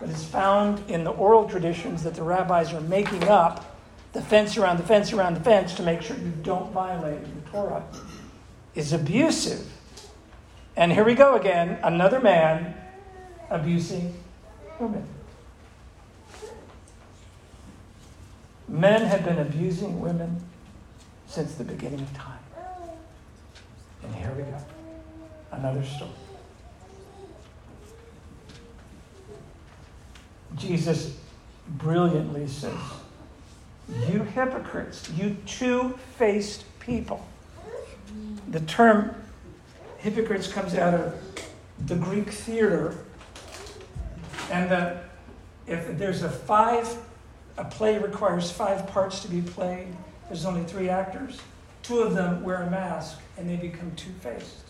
but 0.00 0.08
is 0.08 0.24
found 0.24 0.82
in 0.90 1.04
the 1.04 1.10
oral 1.10 1.48
traditions 1.48 2.02
that 2.02 2.14
the 2.14 2.22
rabbis 2.22 2.72
are 2.72 2.80
making 2.82 3.28
up 3.28 3.72
the 4.12 4.20
fence 4.20 4.56
around 4.56 4.76
the 4.76 4.82
fence 4.82 5.12
around 5.12 5.34
the 5.34 5.40
fence 5.40 5.74
to 5.74 5.82
make 5.82 6.02
sure 6.02 6.16
you 6.16 6.32
don't 6.42 6.70
violate 6.72 7.24
the 7.24 7.50
Torah, 7.50 7.82
is 8.74 8.92
abusive. 8.92 9.66
And 10.76 10.92
here 10.92 11.04
we 11.04 11.14
go 11.14 11.34
again 11.34 11.78
another 11.82 12.20
man 12.20 12.74
abusing 13.50 14.14
women. 14.78 15.06
Men 18.68 19.02
have 19.02 19.24
been 19.24 19.38
abusing 19.38 20.00
women 20.00 20.42
since 21.26 21.54
the 21.54 21.64
beginning 21.64 22.00
of 22.00 22.12
time. 22.14 22.31
And 24.02 24.14
here 24.14 24.32
we 24.36 24.42
go. 24.42 24.58
Another 25.52 25.84
story. 25.84 26.10
Jesus 30.56 31.16
brilliantly 31.68 32.46
says, 32.46 32.78
You 34.08 34.22
hypocrites, 34.22 35.08
you 35.10 35.36
two 35.46 35.98
faced 36.16 36.64
people. 36.80 37.26
The 38.48 38.60
term 38.60 39.14
hypocrites 39.98 40.52
comes 40.52 40.74
out 40.74 40.94
of 40.94 41.14
the 41.86 41.96
Greek 41.96 42.30
theater, 42.30 42.96
and 44.50 44.70
that 44.70 45.04
if 45.66 45.98
there's 45.98 46.22
a 46.22 46.30
five, 46.30 46.96
a 47.56 47.64
play 47.64 47.98
requires 47.98 48.50
five 48.50 48.86
parts 48.88 49.20
to 49.20 49.28
be 49.28 49.40
played, 49.40 49.88
there's 50.28 50.44
only 50.44 50.64
three 50.64 50.88
actors. 50.88 51.40
Two 51.82 52.00
of 52.00 52.14
them 52.14 52.42
wear 52.42 52.62
a 52.62 52.70
mask 52.70 53.18
and 53.36 53.48
they 53.48 53.56
become 53.56 53.92
two 53.96 54.12
faced. 54.20 54.64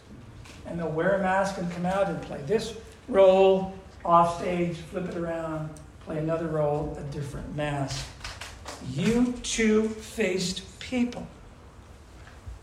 And 0.66 0.78
they'll 0.78 0.88
wear 0.88 1.16
a 1.16 1.22
mask 1.22 1.58
and 1.58 1.70
come 1.72 1.86
out 1.86 2.08
and 2.08 2.20
play 2.22 2.40
this 2.46 2.74
role 3.08 3.74
off 4.04 4.40
stage, 4.40 4.76
flip 4.76 5.08
it 5.08 5.16
around, 5.16 5.70
play 6.04 6.18
another 6.18 6.48
role, 6.48 6.96
a 6.98 7.02
different 7.12 7.54
mask. 7.54 8.06
You 8.90 9.34
two 9.42 9.88
faced 9.88 10.78
people. 10.80 11.26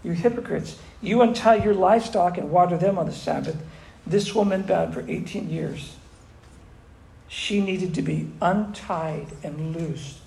You 0.03 0.13
hypocrites. 0.13 0.77
You 1.01 1.21
untie 1.21 1.63
your 1.63 1.73
livestock 1.73 2.37
and 2.37 2.49
water 2.49 2.77
them 2.77 2.97
on 2.97 3.05
the 3.05 3.11
Sabbath. 3.11 3.57
This 4.05 4.33
woman 4.33 4.63
bound 4.63 4.93
for 4.93 5.03
18 5.07 5.49
years. 5.49 5.95
She 7.27 7.61
needed 7.61 7.93
to 7.95 8.01
be 8.01 8.31
untied 8.41 9.27
and 9.43 9.75
loosed 9.75 10.17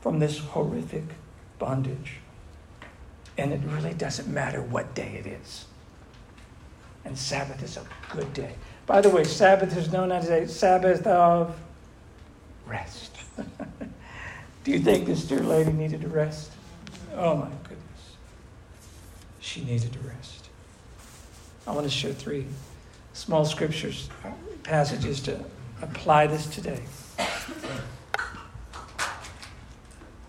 from 0.00 0.18
this 0.18 0.38
horrific 0.38 1.04
bondage. 1.58 2.18
And 3.36 3.52
it 3.52 3.60
really 3.64 3.94
doesn't 3.94 4.28
matter 4.28 4.62
what 4.62 4.94
day 4.94 5.22
it 5.24 5.26
is. 5.26 5.64
And 7.04 7.18
Sabbath 7.18 7.62
is 7.62 7.76
a 7.76 7.84
good 8.10 8.32
day. 8.32 8.54
By 8.86 9.00
the 9.00 9.10
way, 9.10 9.24
Sabbath 9.24 9.76
is 9.76 9.92
known 9.92 10.12
as 10.12 10.28
a 10.28 10.46
Sabbath 10.46 11.06
of 11.06 11.58
rest. 12.66 13.16
Do 14.64 14.70
you 14.70 14.78
think 14.78 15.06
this 15.06 15.24
dear 15.24 15.40
lady 15.40 15.72
needed 15.72 16.04
a 16.04 16.08
rest? 16.08 16.52
Oh 17.14 17.36
my 17.36 17.48
goodness. 17.62 18.16
She 19.40 19.64
needed 19.64 19.96
a 19.96 20.08
rest. 20.08 20.48
I 21.66 21.72
want 21.72 21.84
to 21.84 21.90
share 21.90 22.12
three 22.12 22.46
small 23.12 23.44
scriptures, 23.44 24.08
passages 24.62 25.20
to 25.22 25.44
apply 25.82 26.26
this 26.26 26.46
today. 26.46 26.80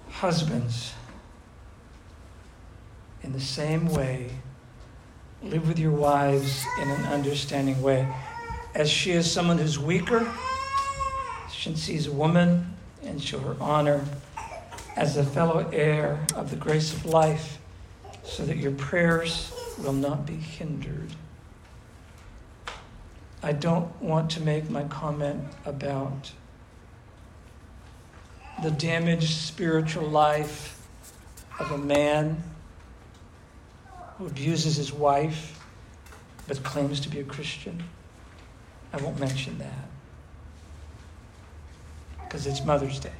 Husbands, 0.10 0.94
in 3.26 3.34
the 3.34 3.42
same 3.42 3.88
way, 3.88 4.30
live 5.42 5.68
with 5.68 5.80
your 5.80 5.92
wives 5.92 6.64
in 6.80 6.90
an 6.90 7.06
understanding 7.06 7.82
way. 7.82 8.08
As 8.76 8.88
she 8.88 9.12
is 9.12 9.30
someone 9.30 9.58
who's 9.58 9.80
weaker, 9.80 10.32
she 11.52 11.76
sees 11.76 12.06
a 12.06 12.12
woman 12.12 12.76
and 13.04 13.22
show 13.22 13.40
her 13.40 13.58
honor 13.60 14.06
as 14.96 15.18
a 15.18 15.24
fellow 15.24 15.68
heir 15.74 16.24
of 16.36 16.52
the 16.52 16.56
grace 16.56 16.94
of 16.94 17.04
life, 17.06 17.58
so 18.24 18.46
that 18.46 18.58
your 18.58 18.74
prayers 18.74 19.52
will 19.80 19.94
not 19.94 20.28
be 20.28 20.36
hindered. 20.36 21.10
I 23.42 23.54
don't 23.54 24.00
want 24.02 24.30
to 24.32 24.42
make 24.42 24.70
my 24.70 24.84
comment 24.84 25.44
about 25.66 26.32
the 28.62 28.72
damaged 28.72 29.34
spiritual 29.34 30.08
life 30.08 30.88
of 31.60 31.72
a 31.72 31.78
man 31.78 32.44
who 34.18 34.28
abuses 34.28 34.78
his 34.78 34.94
wife 34.94 35.60
but 36.48 36.62
claims 36.64 37.00
to 37.02 37.10
be 37.10 37.20
a 37.20 37.24
Christian. 37.24 37.84
I 38.94 38.98
won't 38.98 39.20
mention 39.20 39.58
that 39.58 39.90
because 42.24 42.48
it's 42.48 42.64
Mother's 42.64 43.00
Day. 43.00 43.12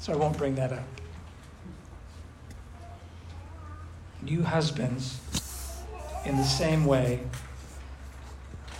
So 0.00 0.12
I 0.12 0.16
won't 0.16 0.36
bring 0.36 0.54
that 0.56 0.72
up. 0.72 0.84
You 4.24 4.42
husbands, 4.42 5.20
in 6.24 6.36
the 6.36 6.44
same 6.44 6.84
way, 6.84 7.20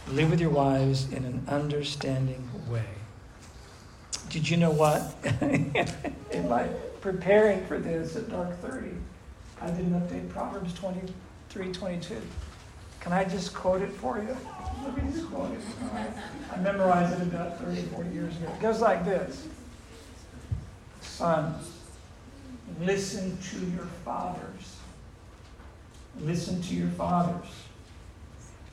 live 0.08 0.30
with 0.30 0.40
your 0.40 0.50
wives 0.50 1.10
in 1.12 1.24
an 1.24 1.44
understanding 1.48 2.48
way. 2.68 2.84
Did 4.28 4.48
you 4.48 4.56
know 4.56 4.70
what? 4.70 5.14
in 6.30 6.48
my 6.48 6.68
preparing 7.00 7.64
for 7.66 7.78
this 7.78 8.16
at 8.16 8.30
dark 8.30 8.58
30, 8.60 8.90
I 9.60 9.70
didn't 9.70 9.92
update 9.92 10.28
Proverbs 10.30 10.74
23 10.74 11.72
22. 11.72 12.20
Can 13.00 13.12
I 13.12 13.24
just 13.24 13.54
quote 13.54 13.82
it 13.82 13.92
for 13.92 14.18
you? 14.18 14.36
Let 14.82 14.96
me 14.96 15.12
just 15.12 15.30
quote 15.30 15.52
it. 15.52 15.60
I 16.52 16.56
memorized 16.58 17.20
it 17.20 17.28
about 17.28 17.58
30, 17.60 17.82
40 17.82 18.10
years 18.10 18.36
ago. 18.36 18.50
It 18.50 18.60
goes 18.62 18.80
like 18.80 19.04
this 19.04 19.46
Sons, 21.02 21.70
listen 22.80 23.36
to 23.38 23.58
your 23.66 23.86
fathers. 24.04 24.76
Listen 26.20 26.62
to 26.62 26.74
your 26.74 26.88
fathers. 26.88 27.46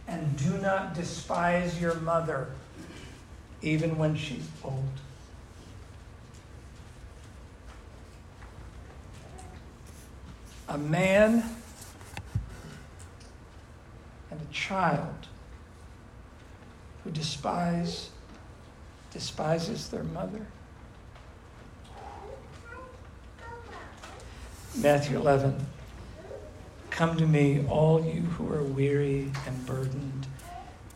And 0.08 0.38
do 0.38 0.58
not 0.60 0.96
despise 0.96 1.80
your 1.80 1.96
mother, 1.96 2.52
even 3.62 3.98
when 3.98 4.16
she's 4.16 4.48
old. 4.64 4.84
A 10.72 10.78
man 10.78 11.44
and 14.32 14.40
a 14.40 14.54
child 14.54 15.28
who 17.04 17.12
despise 17.12 18.10
despises 19.12 19.90
their 19.90 20.06
mother. 20.06 20.46
Matthew 24.78 25.18
11. 25.18 25.66
Come 26.90 27.18
to 27.18 27.28
me, 27.28 27.66
all 27.68 28.06
you 28.06 28.22
who 28.22 28.50
are 28.54 28.64
weary 28.64 29.30
and 29.46 29.66
burdened, 29.66 30.26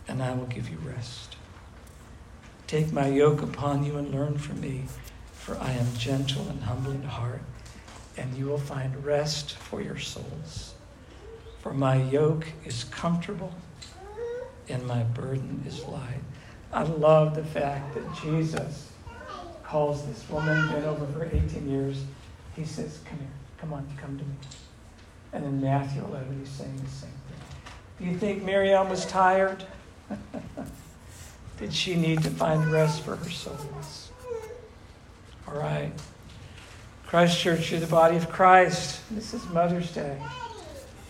and 0.07 0.23
I 0.23 0.33
will 0.35 0.45
give 0.45 0.69
you 0.69 0.77
rest. 0.77 1.35
Take 2.65 2.93
my 2.93 3.07
yoke 3.07 3.41
upon 3.41 3.83
you 3.83 3.97
and 3.97 4.09
learn 4.09 4.37
from 4.37 4.61
me, 4.61 4.85
for 5.33 5.57
I 5.57 5.73
am 5.73 5.97
gentle 5.97 6.47
and 6.47 6.63
humble 6.63 6.91
in 6.91 7.03
heart, 7.03 7.41
and 8.17 8.35
you 8.35 8.45
will 8.45 8.57
find 8.57 9.05
rest 9.05 9.53
for 9.53 9.81
your 9.81 9.97
souls. 9.97 10.75
For 11.61 11.73
my 11.73 11.95
yoke 11.95 12.47
is 12.63 12.83
comfortable 12.85 13.53
and 14.69 14.85
my 14.85 15.03
burden 15.03 15.63
is 15.67 15.83
light. 15.85 16.21
I 16.71 16.83
love 16.83 17.35
the 17.35 17.43
fact 17.43 17.95
that 17.95 18.03
Jesus 18.21 18.91
calls 19.63 20.05
this 20.05 20.27
woman, 20.29 20.67
been 20.71 20.83
over 20.83 21.05
for 21.07 21.25
18 21.25 21.69
years. 21.69 22.03
He 22.55 22.65
says, 22.65 22.99
Come 23.05 23.19
here, 23.19 23.27
come 23.57 23.73
on, 23.73 23.87
come 23.97 24.17
to 24.17 24.23
me. 24.23 24.35
And 25.33 25.43
in 25.43 25.61
Matthew 25.61 26.03
11, 26.05 26.39
he's 26.39 26.49
saying 26.49 26.75
the 26.75 26.89
same 26.89 27.09
thing. 27.09 27.19
Do 27.99 28.05
you 28.05 28.17
think 28.17 28.43
Miriam 28.43 28.89
was 28.89 29.05
tired? 29.05 29.65
Did 31.59 31.73
she 31.73 31.95
need 31.95 32.21
to 32.23 32.29
find 32.29 32.71
rest 32.71 33.01
for 33.01 33.15
her 33.15 33.29
souls? 33.29 34.11
All 35.47 35.57
right. 35.57 35.91
Christ 37.07 37.39
Church, 37.39 37.71
you're 37.71 37.79
the 37.79 37.87
body 37.87 38.17
of 38.17 38.29
Christ. 38.29 38.99
This 39.11 39.33
is 39.33 39.47
Mother's 39.49 39.91
Day. 39.91 40.17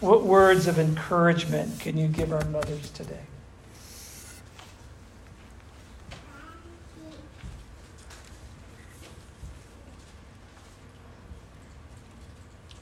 What 0.01 0.23
words 0.23 0.67
of 0.67 0.77
encouragement 0.77 1.79
can 1.79 1.97
you 1.97 2.07
give 2.07 2.33
our 2.33 2.43
mothers 2.45 2.89
today? 2.89 3.21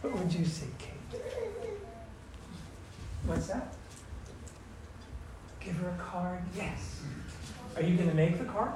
What 0.02 0.18
would 0.18 0.34
you 0.34 0.46
say, 0.46 0.66
Kate? 0.80 1.22
What's 3.28 3.48
that? 3.48 3.76
Give 5.60 5.76
her 5.76 5.90
a 5.90 6.02
card? 6.02 6.40
Yes. 6.58 7.02
Are 7.76 7.84
you 7.84 7.96
going 7.96 8.10
to 8.10 8.16
make 8.16 8.40
the 8.40 8.46
card? 8.46 8.74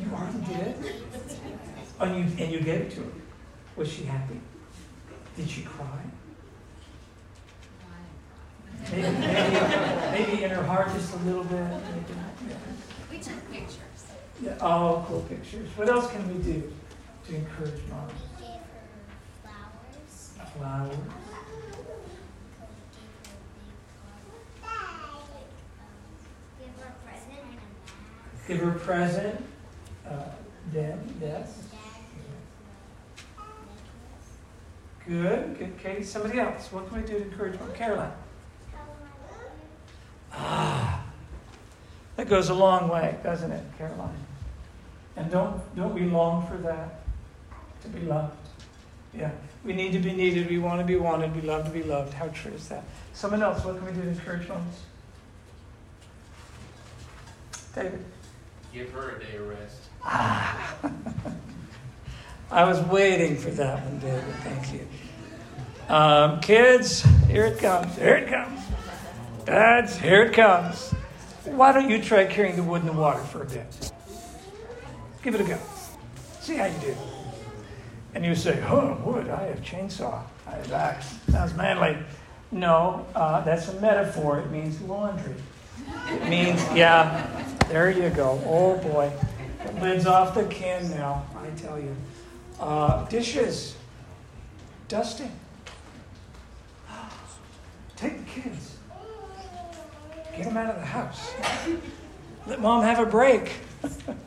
You 0.00 0.10
already 0.12 0.38
did? 0.46 0.74
Oh, 2.00 2.04
and 2.04 2.16
you, 2.16 2.44
and 2.44 2.52
you 2.52 2.60
gave 2.60 2.80
it 2.80 2.90
to 2.92 3.00
her. 3.00 3.12
Was 3.76 3.92
she 3.92 4.04
happy? 4.04 4.40
Did 5.36 5.48
she 5.48 5.62
cry? 5.62 5.86
Maybe, 8.90 9.02
maybe, 9.02 9.60
maybe 10.12 10.44
in 10.44 10.50
her 10.50 10.62
heart 10.64 10.92
just 10.92 11.14
a 11.14 11.16
little 11.18 11.44
bit? 11.44 11.64
We 13.10 13.18
took 13.18 13.50
pictures. 13.50 14.06
Yeah, 14.42 14.56
oh, 14.60 15.04
cool 15.08 15.20
pictures. 15.22 15.68
What 15.76 15.88
else 15.88 16.10
can 16.10 16.26
we 16.28 16.42
do 16.42 16.72
to 17.28 17.34
encourage 17.34 17.80
moms? 17.88 18.12
We 18.38 18.46
gave 18.46 18.54
her 18.56 18.82
flowers. 19.42 20.32
Flowers. 20.56 20.96
Give 26.58 26.76
her 26.80 26.82
a 26.82 26.82
present 26.82 26.82
and 26.82 26.82
a 26.82 26.82
bag. 26.82 26.82
Give 26.82 26.82
her 26.82 26.88
a 26.88 26.94
present 27.06 27.32
and 27.32 27.38
a 27.38 27.54
mask. 27.54 28.48
Give 28.48 28.58
her 28.58 28.70
a 28.70 28.72
present. 28.74 29.44
Uh, 30.06 30.10
then, 30.72 31.14
yes. 31.20 31.64
Good, 35.06 35.58
good, 35.58 35.78
Katie. 35.78 36.02
Somebody 36.02 36.38
else. 36.38 36.72
What 36.72 36.88
can 36.88 37.02
we 37.02 37.06
do 37.06 37.18
to 37.18 37.22
encourage 37.22 37.60
mom? 37.60 37.72
Caroline. 37.74 38.12
Ah, 40.32 41.04
that 42.16 42.28
goes 42.28 42.48
a 42.48 42.54
long 42.54 42.88
way, 42.88 43.16
doesn't 43.22 43.52
it, 43.52 43.62
Caroline? 43.76 44.16
And 45.16 45.30
don't 45.30 45.76
don't 45.76 45.94
we 45.94 46.04
long 46.04 46.46
for 46.46 46.56
that? 46.56 47.00
To 47.82 47.88
be 47.88 48.00
loved. 48.06 48.34
Yeah. 49.12 49.30
We 49.62 49.74
need 49.74 49.92
to 49.92 49.98
be 49.98 50.12
needed. 50.12 50.48
We 50.48 50.58
want 50.58 50.80
to 50.80 50.86
be 50.86 50.96
wanted. 50.96 51.34
We 51.36 51.42
love 51.42 51.64
to 51.66 51.70
be 51.70 51.82
loved. 51.82 52.14
How 52.14 52.28
true 52.28 52.52
is 52.52 52.68
that? 52.68 52.84
Someone 53.12 53.42
else, 53.42 53.64
what 53.64 53.76
can 53.76 53.86
we 53.86 53.92
do 53.92 54.02
to 54.02 54.08
encourage 54.08 54.48
moms? 54.48 54.74
David. 57.74 58.04
Give 58.72 58.90
her 58.92 59.16
a 59.16 59.20
day 59.20 59.36
of 59.36 59.48
rest. 59.48 59.80
Ah. 60.04 60.76
I 62.50 62.64
was 62.64 62.80
waiting 62.82 63.36
for 63.36 63.50
that 63.50 63.82
one, 63.84 63.98
David. 63.98 64.22
Thank 64.42 64.72
you. 64.72 64.86
Um, 65.88 66.40
kids, 66.40 67.02
here 67.28 67.46
it 67.46 67.58
comes. 67.58 67.96
Here 67.96 68.16
it 68.16 68.28
comes. 68.28 68.60
Dads, 69.44 69.96
here 69.96 70.22
it 70.22 70.32
comes. 70.32 70.92
Why 71.44 71.72
don't 71.72 71.90
you 71.90 72.02
try 72.02 72.24
carrying 72.24 72.56
the 72.56 72.62
wood 72.62 72.80
in 72.80 72.86
the 72.86 72.92
water 72.92 73.22
for 73.24 73.42
a 73.42 73.46
bit? 73.46 73.92
Give 75.22 75.34
it 75.34 75.40
a 75.40 75.44
go. 75.44 75.58
See 76.40 76.56
how 76.56 76.66
you 76.66 76.78
do. 76.80 76.96
And 78.14 78.24
you 78.24 78.34
say, 78.34 78.62
oh, 78.68 78.94
wood, 79.04 79.28
I 79.28 79.44
have 79.44 79.60
chainsaw. 79.60 80.22
I 80.46 80.50
have 80.52 80.72
axe. 80.72 81.14
Sounds 81.30 81.54
manly. 81.54 81.98
No, 82.52 83.04
uh, 83.14 83.40
that's 83.40 83.68
a 83.68 83.80
metaphor. 83.80 84.38
It 84.38 84.50
means 84.50 84.80
laundry. 84.82 85.34
It 86.08 86.28
means, 86.28 86.62
yeah, 86.72 87.26
there 87.68 87.90
you 87.90 88.08
go. 88.10 88.40
Oh 88.46 88.76
boy. 88.78 89.10
Lid's 89.80 90.06
off 90.06 90.34
the 90.34 90.44
can 90.44 90.90
now, 90.90 91.24
I 91.36 91.50
tell 91.60 91.78
you. 91.78 91.94
Uh, 92.60 93.04
dishes, 93.08 93.76
dusting. 94.88 95.32
Take 97.96 98.24
the 98.24 98.40
kids. 98.40 98.76
Get 100.36 100.44
them 100.46 100.56
out 100.56 100.74
of 100.74 100.80
the 100.80 100.86
house. 100.86 101.32
Let 102.46 102.60
mom 102.60 102.82
have 102.82 102.98
a 102.98 103.06
break. 103.06 103.52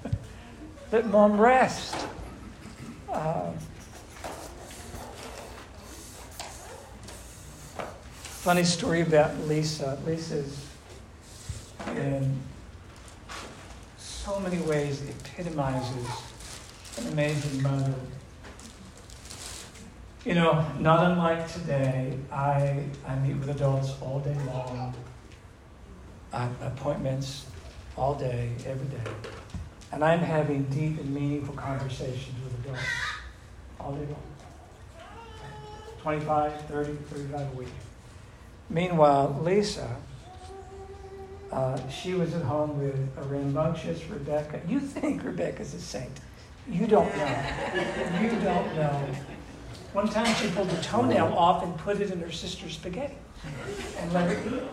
Let 0.92 1.06
mom 1.08 1.40
rest. 1.40 2.08
Uh, 3.12 3.52
funny 8.14 8.64
story 8.64 9.02
about 9.02 9.38
Lisa. 9.42 10.00
Lisa's 10.06 10.66
in 11.96 12.40
so 14.28 14.42
many 14.42 14.58
ways 14.64 15.02
epitomizes 15.04 16.06
an 16.98 17.08
amazing 17.14 17.64
mother. 17.64 17.94
You 20.26 20.34
know, 20.34 20.66
not 20.82 21.10
unlike 21.10 21.50
today, 21.50 22.20
I, 22.30 22.84
I 23.08 23.16
meet 23.20 23.38
with 23.38 23.48
adults 23.48 23.94
all 24.02 24.20
day 24.20 24.36
long, 24.48 24.94
I, 26.34 26.50
appointments 26.62 27.46
all 27.96 28.16
day, 28.16 28.52
every 28.66 28.88
day. 28.88 29.12
And 29.94 30.04
I'm 30.04 30.20
having 30.20 30.64
deep 30.64 31.00
and 31.00 31.14
meaningful 31.14 31.56
conversations 31.56 32.36
with 32.44 32.66
adults 32.66 32.82
all 33.80 33.94
day 33.94 34.08
long 34.08 34.24
25, 36.02 36.66
30, 36.66 36.94
35 36.94 37.40
a 37.40 37.56
week. 37.56 37.68
Meanwhile, 38.70 39.40
Lisa, 39.42 39.96
uh, 41.52 41.90
she 41.90 42.14
was 42.14 42.34
at 42.34 42.42
home 42.44 42.80
with 42.80 42.96
a 43.18 43.24
rambunctious 43.24 44.04
Rebecca. 44.06 44.60
You 44.68 44.80
think 44.80 45.24
Rebecca's 45.24 45.74
a 45.74 45.80
saint. 45.80 46.20
You 46.70 46.88
don't 46.88 47.16
know. 47.16 47.44
You 48.22 48.30
don't 48.30 48.76
know. 48.76 49.10
One 49.94 50.10
time 50.10 50.34
she 50.36 50.50
pulled 50.50 50.70
a 50.70 50.82
toenail 50.82 51.34
off 51.34 51.64
and 51.64 51.76
put 51.78 52.02
it 52.02 52.12
in 52.12 52.20
her 52.20 52.32
sister's 52.32 52.74
spaghetti 52.74 53.16
and 53.98 54.14
let 54.14 54.30
her 54.30 54.48
eat 54.48 54.54
it. 54.54 54.68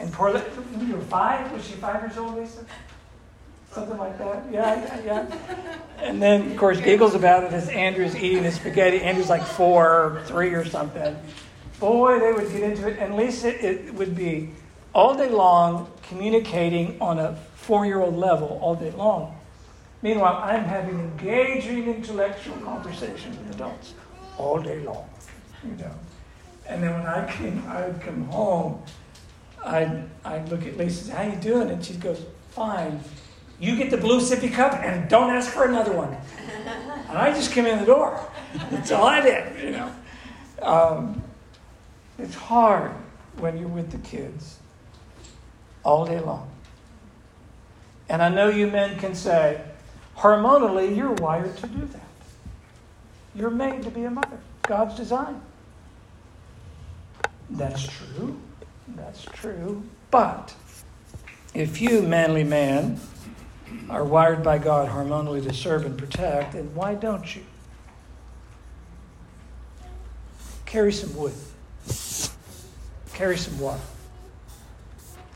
And 0.00 0.12
poor, 0.12 0.32
li- 0.32 0.42
you 0.80 0.96
were 0.96 1.02
five? 1.02 1.50
Was 1.52 1.66
she 1.66 1.74
five 1.74 2.02
years 2.02 2.18
old, 2.18 2.36
Lisa? 2.36 2.64
Something 3.70 3.96
like 3.96 4.18
that? 4.18 4.44
Yeah, 4.52 5.00
yeah, 5.04 5.26
yeah. 5.28 5.78
And 5.98 6.20
then, 6.20 6.50
of 6.50 6.56
course, 6.56 6.80
giggles 6.80 7.14
about 7.14 7.44
it 7.44 7.52
as 7.52 7.68
Andrew's 7.68 8.14
eating 8.16 8.42
the 8.42 8.52
spaghetti. 8.52 9.00
Andrew's 9.00 9.30
like 9.30 9.44
four 9.44 9.86
or 9.88 10.22
three 10.26 10.52
or 10.52 10.64
something. 10.64 11.16
Boy, 11.80 12.18
they 12.18 12.32
would 12.32 12.50
get 12.52 12.62
into 12.62 12.88
it. 12.88 12.98
And 12.98 13.16
Lisa, 13.16 13.48
it 13.64 13.94
would 13.94 14.14
be 14.14 14.50
all 14.94 15.14
day 15.14 15.28
long 15.28 15.90
communicating 16.04 17.00
on 17.00 17.18
a 17.18 17.34
four 17.56 17.84
year 17.84 18.00
old 18.00 18.16
level 18.16 18.58
all 18.62 18.74
day 18.74 18.92
long. 18.92 19.36
Meanwhile, 20.02 20.40
I'm 20.42 20.64
having 20.64 21.00
engaging 21.00 21.86
intellectual 21.88 22.56
conversations 22.58 23.36
with 23.38 23.54
adults 23.54 23.94
all 24.38 24.60
day 24.60 24.80
long, 24.80 25.08
you 25.64 25.72
know. 25.76 25.94
And 26.66 26.82
then 26.82 26.92
when 26.92 27.06
I 27.06 27.30
came, 27.30 27.64
I 27.66 27.86
would 27.86 28.00
come 28.00 28.24
home, 28.26 28.82
I'd, 29.64 30.04
I'd 30.24 30.48
look 30.50 30.66
at 30.66 30.76
Lisa, 30.76 31.04
and 31.04 31.10
say, 31.10 31.12
how 31.12 31.22
you 31.34 31.40
doing? 31.40 31.70
And 31.70 31.84
she 31.84 31.94
goes, 31.94 32.22
fine. 32.50 33.00
You 33.58 33.76
get 33.76 33.90
the 33.90 33.96
blue 33.96 34.20
sippy 34.20 34.52
cup 34.52 34.74
and 34.74 35.08
don't 35.08 35.30
ask 35.30 35.50
for 35.50 35.64
another 35.64 35.92
one. 35.92 36.16
And 37.06 37.18
I 37.18 37.32
just 37.32 37.52
came 37.52 37.66
in 37.66 37.78
the 37.78 37.84
door. 37.86 38.18
That's 38.70 38.90
all 38.90 39.04
I 39.04 39.20
did, 39.20 39.62
you 39.62 39.70
know. 39.70 39.94
Um, 40.62 41.22
it's 42.18 42.34
hard 42.34 42.90
when 43.36 43.58
you're 43.58 43.68
with 43.68 43.90
the 43.90 43.98
kids 43.98 44.58
all 45.84 46.06
day 46.06 46.20
long. 46.20 46.48
And 48.08 48.22
I 48.22 48.28
know 48.28 48.48
you 48.48 48.66
men 48.66 48.98
can 48.98 49.14
say, 49.14 49.60
hormonally, 50.16 50.96
you're 50.96 51.12
wired 51.12 51.56
to 51.58 51.66
do 51.66 51.86
that. 51.86 52.00
You're 53.34 53.50
made 53.50 53.82
to 53.82 53.90
be 53.90 54.04
a 54.04 54.10
mother. 54.10 54.38
God's 54.62 54.96
design. 54.96 55.40
That's 57.50 57.86
true. 57.86 58.38
That's 58.88 59.24
true. 59.24 59.82
But 60.10 60.54
if 61.52 61.80
you, 61.80 62.02
manly 62.02 62.44
man, 62.44 63.00
are 63.90 64.04
wired 64.04 64.42
by 64.42 64.58
God 64.58 64.88
hormonally 64.88 65.42
to 65.44 65.52
serve 65.52 65.84
and 65.84 65.98
protect, 65.98 66.52
then 66.52 66.74
why 66.74 66.94
don't 66.94 67.34
you? 67.34 67.42
Carry 70.66 70.92
some 70.92 71.14
wood. 71.16 71.34
Carry 73.12 73.36
some 73.36 73.58
water. 73.58 73.80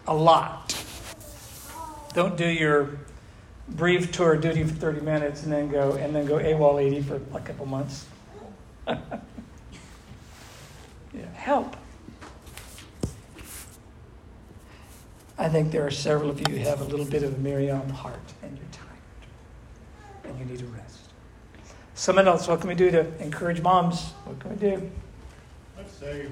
A 0.09 0.15
lot. 0.15 0.75
Don't 2.15 2.35
do 2.39 2.49
your 2.49 2.99
brief 3.69 4.11
tour 4.11 4.33
of 4.33 4.41
duty 4.41 4.65
for 4.65 4.75
30 4.75 5.03
minutes 5.03 5.43
and 5.43 5.53
then 5.53 5.69
go 5.69 5.93
and 5.93 6.17
then 6.17 6.25
go 6.25 6.39
AWOL 6.39 6.83
80 6.83 7.03
for 7.03 7.21
a 7.35 7.41
couple 7.41 7.67
months. 7.67 8.07
yeah, 8.89 8.97
help. 11.35 11.77
I 15.37 15.51
think 15.51 15.73
there 15.73 15.87
are 15.87 15.91
several 15.91 16.31
of 16.31 16.41
you 16.41 16.57
who 16.57 16.65
have 16.65 16.81
a 16.81 16.85
little 16.85 17.05
bit 17.05 17.23
of 17.23 17.35
a 17.35 17.39
Miriam 17.39 17.91
heart 17.91 18.33
and 18.43 18.57
you're 18.57 18.67
tired 18.73 18.89
and 20.25 20.39
you 20.39 20.47
need 20.47 20.63
a 20.63 20.67
rest. 20.69 21.01
Someone 21.95 22.27
else, 22.27 22.49
what 22.49 22.61
can 22.61 22.69
we 22.69 22.75
do 22.75 22.91
to 22.91 23.07
encourage 23.23 23.61
moms? 23.61 24.13
What 24.25 24.41
can 24.41 24.51
we 24.53 24.57
do? 24.57 24.91
Let's 25.77 25.93
say, 25.93 26.29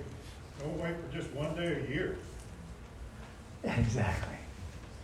don't 0.61 0.81
wait 0.81 0.95
for 0.97 1.15
just 1.15 1.31
one 1.33 1.55
day 1.55 1.85
a 1.87 1.91
year. 1.93 2.17
Exactly. 3.79 4.37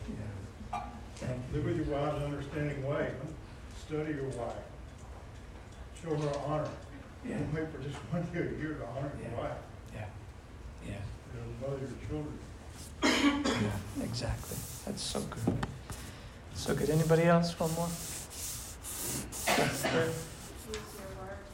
Yeah. 0.09 0.81
Thank. 1.17 1.41
Live 1.53 1.65
with 1.65 1.77
your 1.77 1.87
wife's 1.87 2.23
understanding 2.23 2.87
way. 2.87 3.11
Study 3.87 4.13
your 4.15 4.29
wife. 4.29 4.55
Show 6.01 6.15
her 6.15 6.33
honor. 6.47 6.69
Yeah. 7.29 7.39
Don't 7.39 7.55
wait 7.55 7.73
for 7.73 7.79
just 7.83 7.97
one 8.13 8.23
day 8.33 8.39
a 8.39 8.61
year 8.61 8.75
to 8.75 8.87
honor 8.87 9.11
your 9.21 9.37
wife. 9.43 9.59
Yeah. 9.93 10.05
Yeah. 10.87 10.95
And 11.35 11.61
mother 11.61 11.79
your 11.81 11.91
children. 12.09 12.39
Yeah, 13.03 14.05
exactly. 14.05 14.57
That's 14.87 15.03
so 15.03 15.21
good. 15.23 15.59
So 16.55 16.75
good. 16.77 16.91
Anybody 16.91 17.25
else? 17.25 17.59
One 17.59 17.75
more? 17.75 17.89
That's 19.47 19.83
good. 19.83 20.13
Use 20.69 20.79
your 20.95 21.11
words. 21.19 21.51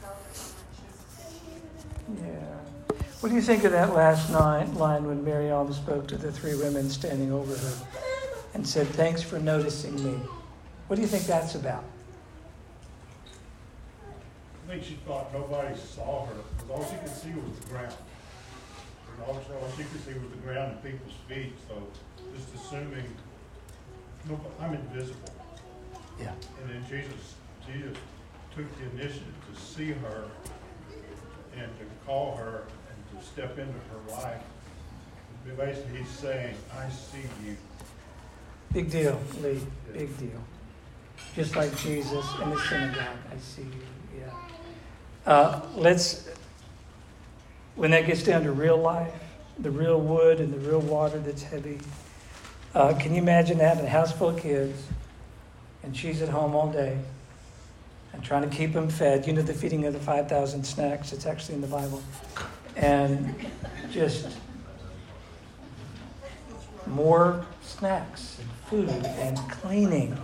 Tell 0.00 0.10
her 0.10 0.18
how 0.34 0.46
much 0.58 2.18
you 2.18 2.26
Yeah. 2.26 2.49
What 3.20 3.28
do 3.28 3.34
you 3.34 3.42
think 3.42 3.64
of 3.64 3.72
that 3.72 3.92
last 3.92 4.30
line, 4.30 4.74
when 4.74 5.22
Mary 5.22 5.44
Miriam 5.44 5.70
spoke 5.74 6.08
to 6.08 6.16
the 6.16 6.32
three 6.32 6.54
women 6.54 6.88
standing 6.88 7.30
over 7.30 7.54
her 7.54 7.86
and 8.54 8.66
said, 8.66 8.86
Thanks 8.86 9.20
for 9.20 9.38
noticing 9.38 9.94
me? 10.02 10.18
What 10.86 10.96
do 10.96 11.02
you 11.02 11.08
think 11.08 11.24
that's 11.24 11.54
about? 11.54 11.84
I 14.64 14.72
think 14.72 14.84
she 14.84 14.94
thought 15.06 15.34
nobody 15.34 15.76
saw 15.76 16.24
her, 16.24 16.34
because 16.56 16.70
all 16.70 16.84
she 16.90 16.96
could 16.96 17.14
see 17.14 17.32
was 17.32 17.58
the 17.60 17.66
ground. 17.66 17.92
also 19.26 19.52
all 19.60 19.70
she 19.76 19.82
could 19.82 20.02
see 20.02 20.14
was 20.14 20.30
the 20.30 20.38
ground 20.38 20.72
and 20.72 20.82
people's 20.82 21.12
feet, 21.28 21.52
so 21.68 21.74
just 22.34 22.54
assuming, 22.54 23.04
no, 24.30 24.40
I'm 24.58 24.72
invisible. 24.72 25.28
Yeah. 26.18 26.32
And 26.62 26.70
then 26.70 26.84
Jesus, 26.88 27.34
Jesus 27.66 27.98
took 28.56 28.64
the 28.78 28.84
initiative 28.98 29.34
to 29.52 29.60
see 29.60 29.90
her 29.90 30.24
and 31.54 31.70
to 31.78 31.84
call 32.06 32.36
her 32.36 32.62
and 32.62 32.79
step 33.22 33.58
into 33.58 33.72
her 33.72 34.22
life. 34.22 34.42
Basically, 35.56 35.98
he's 35.98 36.08
saying, 36.08 36.54
I 36.76 36.88
see 36.90 37.22
you. 37.44 37.56
Big 38.72 38.90
deal, 38.90 39.20
Lee. 39.42 39.60
Big 39.92 40.16
deal. 40.18 40.44
Just 41.34 41.56
like 41.56 41.76
Jesus 41.78 42.24
in 42.42 42.50
the 42.50 42.60
synagogue. 42.60 43.16
I 43.32 43.38
see 43.38 43.62
you. 43.62 44.20
Yeah. 44.20 44.32
Uh, 45.32 45.60
let's, 45.74 46.28
when 47.74 47.90
that 47.90 48.06
gets 48.06 48.22
down 48.22 48.44
to 48.44 48.52
real 48.52 48.76
life, 48.76 49.12
the 49.58 49.70
real 49.70 50.00
wood 50.00 50.40
and 50.40 50.52
the 50.52 50.58
real 50.58 50.80
water 50.80 51.18
that's 51.18 51.42
heavy, 51.42 51.78
uh, 52.74 52.94
can 52.94 53.14
you 53.14 53.20
imagine 53.20 53.58
having 53.58 53.84
a 53.84 53.88
house 53.88 54.12
full 54.12 54.30
of 54.30 54.40
kids 54.40 54.82
and 55.82 55.96
she's 55.96 56.22
at 56.22 56.28
home 56.28 56.54
all 56.54 56.70
day 56.70 56.96
and 58.12 58.22
trying 58.22 58.48
to 58.48 58.56
keep 58.56 58.72
them 58.72 58.88
fed? 58.88 59.26
You 59.26 59.32
know, 59.32 59.42
the 59.42 59.54
feeding 59.54 59.84
of 59.86 59.92
the 59.92 60.00
5,000 60.00 60.64
snacks, 60.64 61.12
it's 61.12 61.26
actually 61.26 61.56
in 61.56 61.60
the 61.60 61.66
Bible. 61.66 62.02
And 62.76 63.34
just 63.90 64.28
more 66.86 67.44
snacks 67.62 68.38
and 68.38 68.50
food 68.68 69.06
and 69.06 69.36
cleaning. 69.50 70.16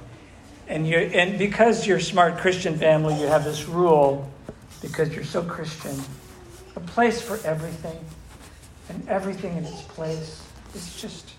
And 0.69 0.87
you 0.87 0.97
and 0.97 1.39
because 1.39 1.87
you're 1.87 2.01
smart 2.01 2.39
Christian 2.39 2.77
family, 2.77 3.19
you 3.21 3.27
have 3.27 3.45
this 3.45 3.69
rule 3.69 4.31
because 4.83 5.15
you're 5.15 5.25
so 5.25 5.43
Christian, 5.43 5.97
a 6.75 6.81
place 6.81 7.23
for 7.23 7.39
everything 7.47 7.99
and 8.89 9.09
everything 9.09 9.57
in 9.57 9.65
its 9.65 9.83
place. 9.83 10.43
It's 10.75 11.01
just 11.01 11.31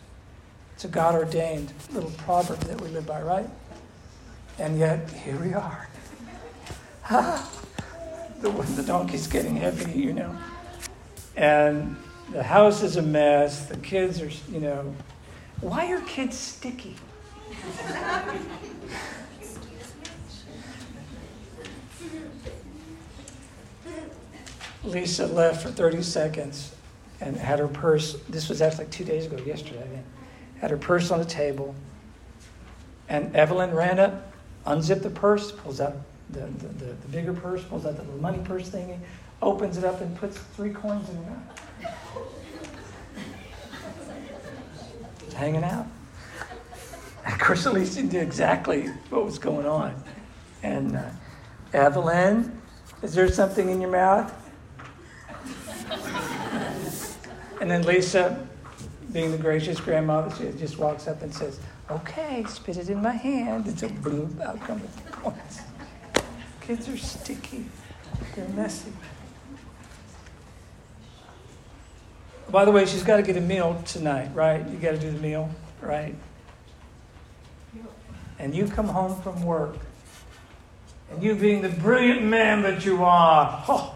it's 0.75 0.85
a 0.85 0.87
God 0.87 1.15
ordained 1.15 1.73
little 1.91 2.11
proverb 2.11 2.59
that 2.61 2.79
we 2.79 2.87
live 2.89 3.05
by, 3.05 3.21
right? 3.21 3.49
And 4.59 4.77
yet 4.77 5.09
here 5.09 5.37
we 5.39 5.53
are. 5.53 5.87
the, 7.09 8.49
the 8.49 8.83
donkey's 8.83 9.27
getting 9.27 9.55
heavy, 9.55 9.99
you 9.99 10.13
know. 10.13 10.37
And 11.37 11.95
the 12.31 12.43
house 12.43 12.81
is 12.81 12.97
a 12.97 13.01
mess. 13.01 13.67
The 13.67 13.77
kids 13.77 14.21
are, 14.21 14.29
you 14.51 14.59
know, 14.59 14.93
why 15.61 15.91
are 15.91 16.01
kids 16.01 16.35
sticky? 16.35 16.95
Lisa 24.83 25.27
left 25.27 25.61
for 25.61 25.69
30 25.69 26.01
seconds 26.01 26.73
and 27.21 27.35
had 27.35 27.59
her 27.59 27.67
purse. 27.67 28.17
This 28.29 28.49
was 28.49 28.61
actually 28.61 28.85
like 28.85 28.91
two 28.91 29.03
days 29.03 29.27
ago, 29.27 29.37
yesterday, 29.43 29.79
I 29.79 29.87
think. 29.87 30.05
Had 30.59 30.71
her 30.71 30.77
purse 30.77 31.11
on 31.11 31.19
the 31.19 31.25
table. 31.25 31.75
And 33.09 33.35
Evelyn 33.35 33.75
ran 33.75 33.99
up, 33.99 34.33
unzipped 34.65 35.03
the 35.03 35.09
purse, 35.11 35.51
pulls 35.51 35.79
out 35.79 35.97
the, 36.31 36.39
the, 36.39 36.67
the, 36.67 36.85
the 36.85 37.07
bigger 37.11 37.33
purse, 37.33 37.63
pulls 37.63 37.85
out 37.85 37.95
the 37.95 38.03
little 38.03 38.19
money 38.19 38.39
purse 38.43 38.69
thingy, 38.69 38.97
opens 39.41 39.77
it 39.77 39.83
up, 39.83 40.01
and 40.01 40.15
puts 40.17 40.37
three 40.37 40.71
coins 40.71 41.09
in 41.09 41.17
it. 41.17 41.93
hanging 45.37 45.63
out. 45.63 45.87
Of 47.25 47.39
course, 47.39 47.65
Alicia 47.65 48.03
knew 48.03 48.21
exactly 48.21 48.87
what 49.09 49.25
was 49.25 49.37
going 49.37 49.65
on. 49.65 50.01
And 50.63 50.95
uh, 50.95 51.09
Evelyn, 51.73 52.61
is 53.03 53.13
there 53.13 53.27
something 53.27 53.69
in 53.69 53.81
your 53.81 53.91
mouth? 53.91 54.33
and 57.61 57.69
then 57.69 57.83
Lisa, 57.83 58.47
being 59.11 59.31
the 59.31 59.37
gracious 59.37 59.77
grandmother, 59.81 60.33
she 60.37 60.57
just 60.57 60.77
walks 60.77 61.05
up 61.09 61.21
and 61.21 61.33
says, 61.33 61.59
Okay, 61.91 62.45
spit 62.47 62.77
it 62.77 62.89
in 62.89 63.01
my 63.01 63.11
hand. 63.11 63.65
And 63.65 63.77
so, 63.77 63.89
boom, 63.89 64.41
out 64.41 64.61
come 64.61 64.79
the 64.79 65.11
coins. 65.11 65.61
Kids 66.61 66.87
are 66.87 66.97
sticky, 66.97 67.65
they're 68.35 68.47
messy. 68.49 68.93
By 72.49 72.63
the 72.63 72.71
way, 72.71 72.85
she's 72.85 73.03
got 73.03 73.17
to 73.17 73.23
get 73.23 73.35
a 73.35 73.41
meal 73.41 73.81
tonight, 73.85 74.29
right? 74.33 74.65
You 74.67 74.77
got 74.77 74.91
to 74.91 74.97
do 74.97 75.11
the 75.11 75.19
meal, 75.19 75.49
right? 75.81 76.15
And 78.39 78.55
you 78.55 78.67
come 78.67 78.87
home 78.87 79.21
from 79.21 79.43
work, 79.43 79.75
and 81.11 81.21
you 81.21 81.35
being 81.35 81.61
the 81.61 81.69
brilliant 81.69 82.23
man 82.23 82.61
that 82.61 82.85
you 82.85 83.03
are, 83.03 83.63
oh, 83.67 83.95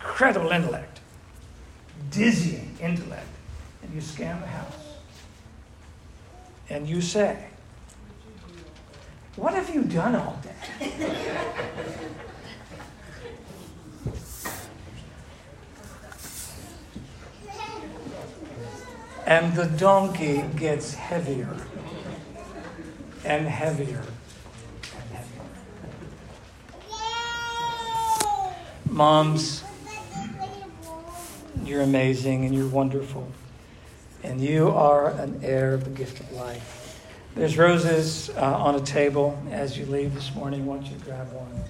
incredible 0.00 0.50
intellect, 0.50 1.00
dizzying 2.10 2.76
intellect, 2.80 3.26
and 3.82 3.92
you 3.92 4.00
scan 4.00 4.40
the 4.40 4.46
house, 4.46 4.86
and 6.70 6.88
you 6.88 7.02
say, 7.02 7.44
What 9.36 9.52
have 9.54 9.74
you 9.74 9.82
done 9.82 10.16
all 10.16 10.40
day? 10.42 10.92
And 19.28 19.52
the 19.52 19.66
donkey 19.66 20.42
gets 20.56 20.94
heavier 20.94 21.54
and 23.26 23.46
heavier 23.46 24.02
and 24.94 25.10
heavier. 25.12 25.42
Moms, 28.88 29.64
you're 31.62 31.82
amazing 31.82 32.46
and 32.46 32.54
you're 32.54 32.68
wonderful. 32.68 33.30
And 34.22 34.40
you 34.40 34.70
are 34.70 35.10
an 35.10 35.40
heir 35.44 35.74
of 35.74 35.84
the 35.84 35.90
gift 35.90 36.20
of 36.20 36.32
life. 36.32 37.04
There's 37.34 37.58
roses 37.58 38.30
uh, 38.30 38.40
on 38.40 38.76
a 38.76 38.80
table 38.80 39.38
as 39.50 39.76
you 39.76 39.84
leave 39.84 40.14
this 40.14 40.34
morning. 40.34 40.64
Why 40.64 40.76
don't 40.76 40.86
you 40.86 40.96
grab 41.04 41.30
one? 41.34 41.64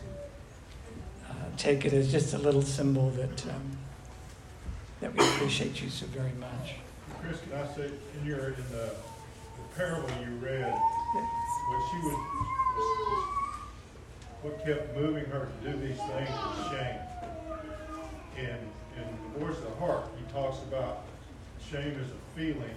Uh, 1.29 1.33
take 1.57 1.85
it 1.85 1.93
as 1.93 2.13
just 2.13 2.35
a 2.35 2.39
little 2.39 2.63
symbol 2.63 3.11
that, 3.11 3.47
um, 3.49 3.79
that 5.01 5.13
we 5.13 5.25
appreciate 5.25 5.83
you 5.83 5.91
so 5.91 6.07
very 6.07 6.31
much. 6.39 6.77
Chris, 7.23 7.41
can 7.41 7.53
I 7.59 7.67
say, 7.75 7.91
in 8.19 8.27
your, 8.27 8.49
in 8.49 8.65
the, 8.71 8.91
the 8.95 9.77
parable 9.77 10.09
you 10.21 10.37
read, 10.37 10.73
what 10.73 11.91
she 11.91 11.99
what 14.43 14.65
kept 14.65 14.97
moving 14.97 15.25
her 15.27 15.49
to 15.49 15.71
do 15.71 15.79
these 15.81 15.99
things 15.99 16.31
was 16.31 16.71
shame. 16.71 17.01
And 18.37 18.61
in 18.97 19.33
the 19.33 19.41
voice 19.41 19.59
of 19.59 19.65
the 19.65 19.75
heart, 19.85 20.05
he 20.17 20.33
talks 20.33 20.59
about 20.63 21.05
shame 21.71 21.97
as 22.01 22.07
a 22.07 22.39
feeling, 22.39 22.77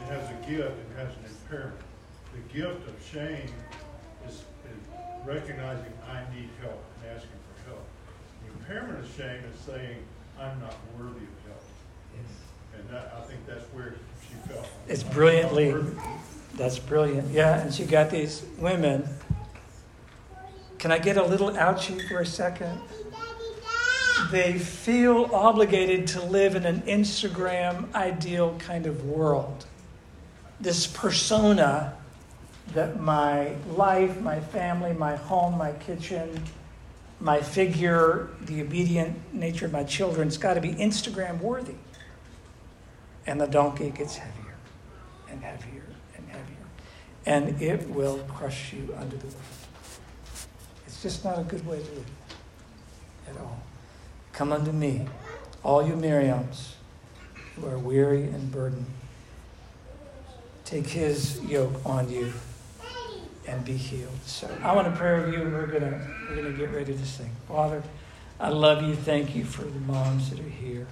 it 0.00 0.06
has 0.08 0.28
a 0.30 0.50
gift, 0.50 0.72
it 0.72 0.96
has 0.96 1.08
an 1.08 1.24
impairment. 1.28 1.80
The 2.32 2.58
gift 2.58 2.88
of 2.88 2.94
shame 3.12 3.52
is, 4.26 4.34
is 4.34 4.82
recognizing 5.26 5.92
I 6.08 6.24
need 6.34 6.48
help 6.62 6.82
and 6.96 7.14
asking 7.14 7.30
for 7.30 7.70
help. 7.70 7.84
The 8.46 8.52
impairment 8.58 9.04
of 9.04 9.10
shame 9.14 9.42
is 9.52 9.60
saying 9.60 9.98
I'm 10.40 10.58
not 10.60 10.74
worthy 10.98 11.24
of 11.24 11.38
help. 11.46 11.62
And 12.82 12.90
that, 12.90 13.14
I 13.16 13.22
think 13.22 13.46
that's 13.46 13.64
where 13.72 13.94
she 14.28 14.34
felt. 14.48 14.68
It's 14.88 15.02
brilliantly, 15.02 15.74
that's 16.54 16.78
brilliant. 16.78 17.30
Yeah, 17.30 17.60
and 17.60 17.72
she 17.72 17.84
got 17.84 18.10
these 18.10 18.44
women. 18.58 19.08
Can 20.78 20.90
I 20.90 20.98
get 20.98 21.16
a 21.16 21.24
little 21.24 21.50
ouchie 21.52 22.08
for 22.08 22.20
a 22.20 22.26
second? 22.26 22.80
They 24.30 24.58
feel 24.58 25.30
obligated 25.32 26.06
to 26.08 26.22
live 26.22 26.54
in 26.54 26.64
an 26.64 26.82
Instagram 26.82 27.92
ideal 27.94 28.56
kind 28.58 28.86
of 28.86 29.04
world. 29.04 29.66
This 30.60 30.86
persona 30.86 31.94
that 32.74 33.00
my 33.00 33.54
life, 33.68 34.20
my 34.20 34.40
family, 34.40 34.92
my 34.92 35.16
home, 35.16 35.58
my 35.58 35.72
kitchen, 35.72 36.42
my 37.20 37.40
figure, 37.40 38.30
the 38.42 38.62
obedient 38.62 39.34
nature 39.34 39.66
of 39.66 39.72
my 39.72 39.84
children, 39.84 40.28
it's 40.28 40.36
got 40.36 40.54
to 40.54 40.60
be 40.60 40.72
Instagram 40.74 41.40
worthy. 41.40 41.74
And 43.26 43.40
the 43.40 43.46
donkey 43.46 43.90
gets 43.90 44.16
heavier 44.16 44.54
and 45.30 45.42
heavier 45.42 45.84
and 46.16 46.28
heavier. 46.28 46.56
And 47.24 47.62
it 47.62 47.88
will 47.88 48.18
crush 48.28 48.72
you 48.72 48.94
under 48.98 49.16
the 49.16 49.26
weight. 49.26 49.36
It's 50.86 51.02
just 51.02 51.24
not 51.24 51.38
a 51.38 51.42
good 51.42 51.66
way 51.66 51.78
to 51.78 51.90
live 51.92 52.10
at 53.28 53.36
all. 53.38 53.62
Come 54.32 54.52
unto 54.52 54.72
me, 54.72 55.06
all 55.62 55.86
you 55.86 55.94
Miriams 55.94 56.72
who 57.56 57.66
are 57.66 57.78
weary 57.78 58.24
and 58.24 58.50
burdened. 58.50 58.86
Take 60.64 60.86
his 60.86 61.40
yoke 61.42 61.84
on 61.84 62.10
you 62.10 62.32
and 63.46 63.64
be 63.64 63.76
healed. 63.76 64.18
So 64.24 64.48
I 64.62 64.74
want 64.74 64.88
to 64.88 64.98
pray 64.98 65.20
with 65.20 65.34
you, 65.34 65.42
and 65.42 65.52
we're 65.52 65.66
gonna 65.66 66.00
we're 66.28 66.36
gonna 66.36 66.52
get 66.52 66.70
ready 66.70 66.94
to 66.94 67.06
sing. 67.06 67.30
Father, 67.48 67.82
I 68.40 68.48
love 68.48 68.82
you. 68.82 68.94
Thank 68.94 69.34
you 69.34 69.44
for 69.44 69.62
the 69.62 69.80
moms 69.80 70.30
that 70.30 70.40
are 70.40 70.42
here. 70.42 70.86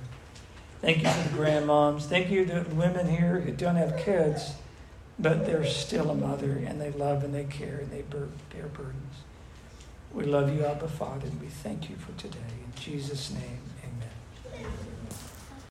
Thank 0.81 0.99
you 0.99 1.11
to 1.11 1.29
the 1.29 1.37
grandmoms. 1.37 2.05
Thank 2.05 2.31
you 2.31 2.47
to 2.47 2.61
the 2.61 2.75
women 2.75 3.07
here 3.09 3.41
who 3.41 3.53
don't 3.53 3.77
have 3.77 3.99
kids, 3.99 4.55
but 5.19 5.45
they're 5.45 5.67
still 5.67 6.11
a 6.11 6.15
mother 6.15 6.53
and 6.53 6.81
they 6.81 6.91
love 6.91 7.23
and 7.23 7.35
they 7.35 7.45
care 7.45 7.79
and 7.79 7.91
they 7.91 8.03
bear, 8.03 8.67
burdens. 8.73 9.17
We 10.15 10.25
love 10.25 10.55
you, 10.55 10.65
Abba 10.65 10.89
Father, 10.89 11.27
and 11.27 11.41
we 11.41 11.49
thank 11.49 11.91
you 11.91 11.97
for 11.97 12.13
today. 12.19 12.39
In 12.65 12.81
Jesus' 12.81 13.31
name. 13.31 13.70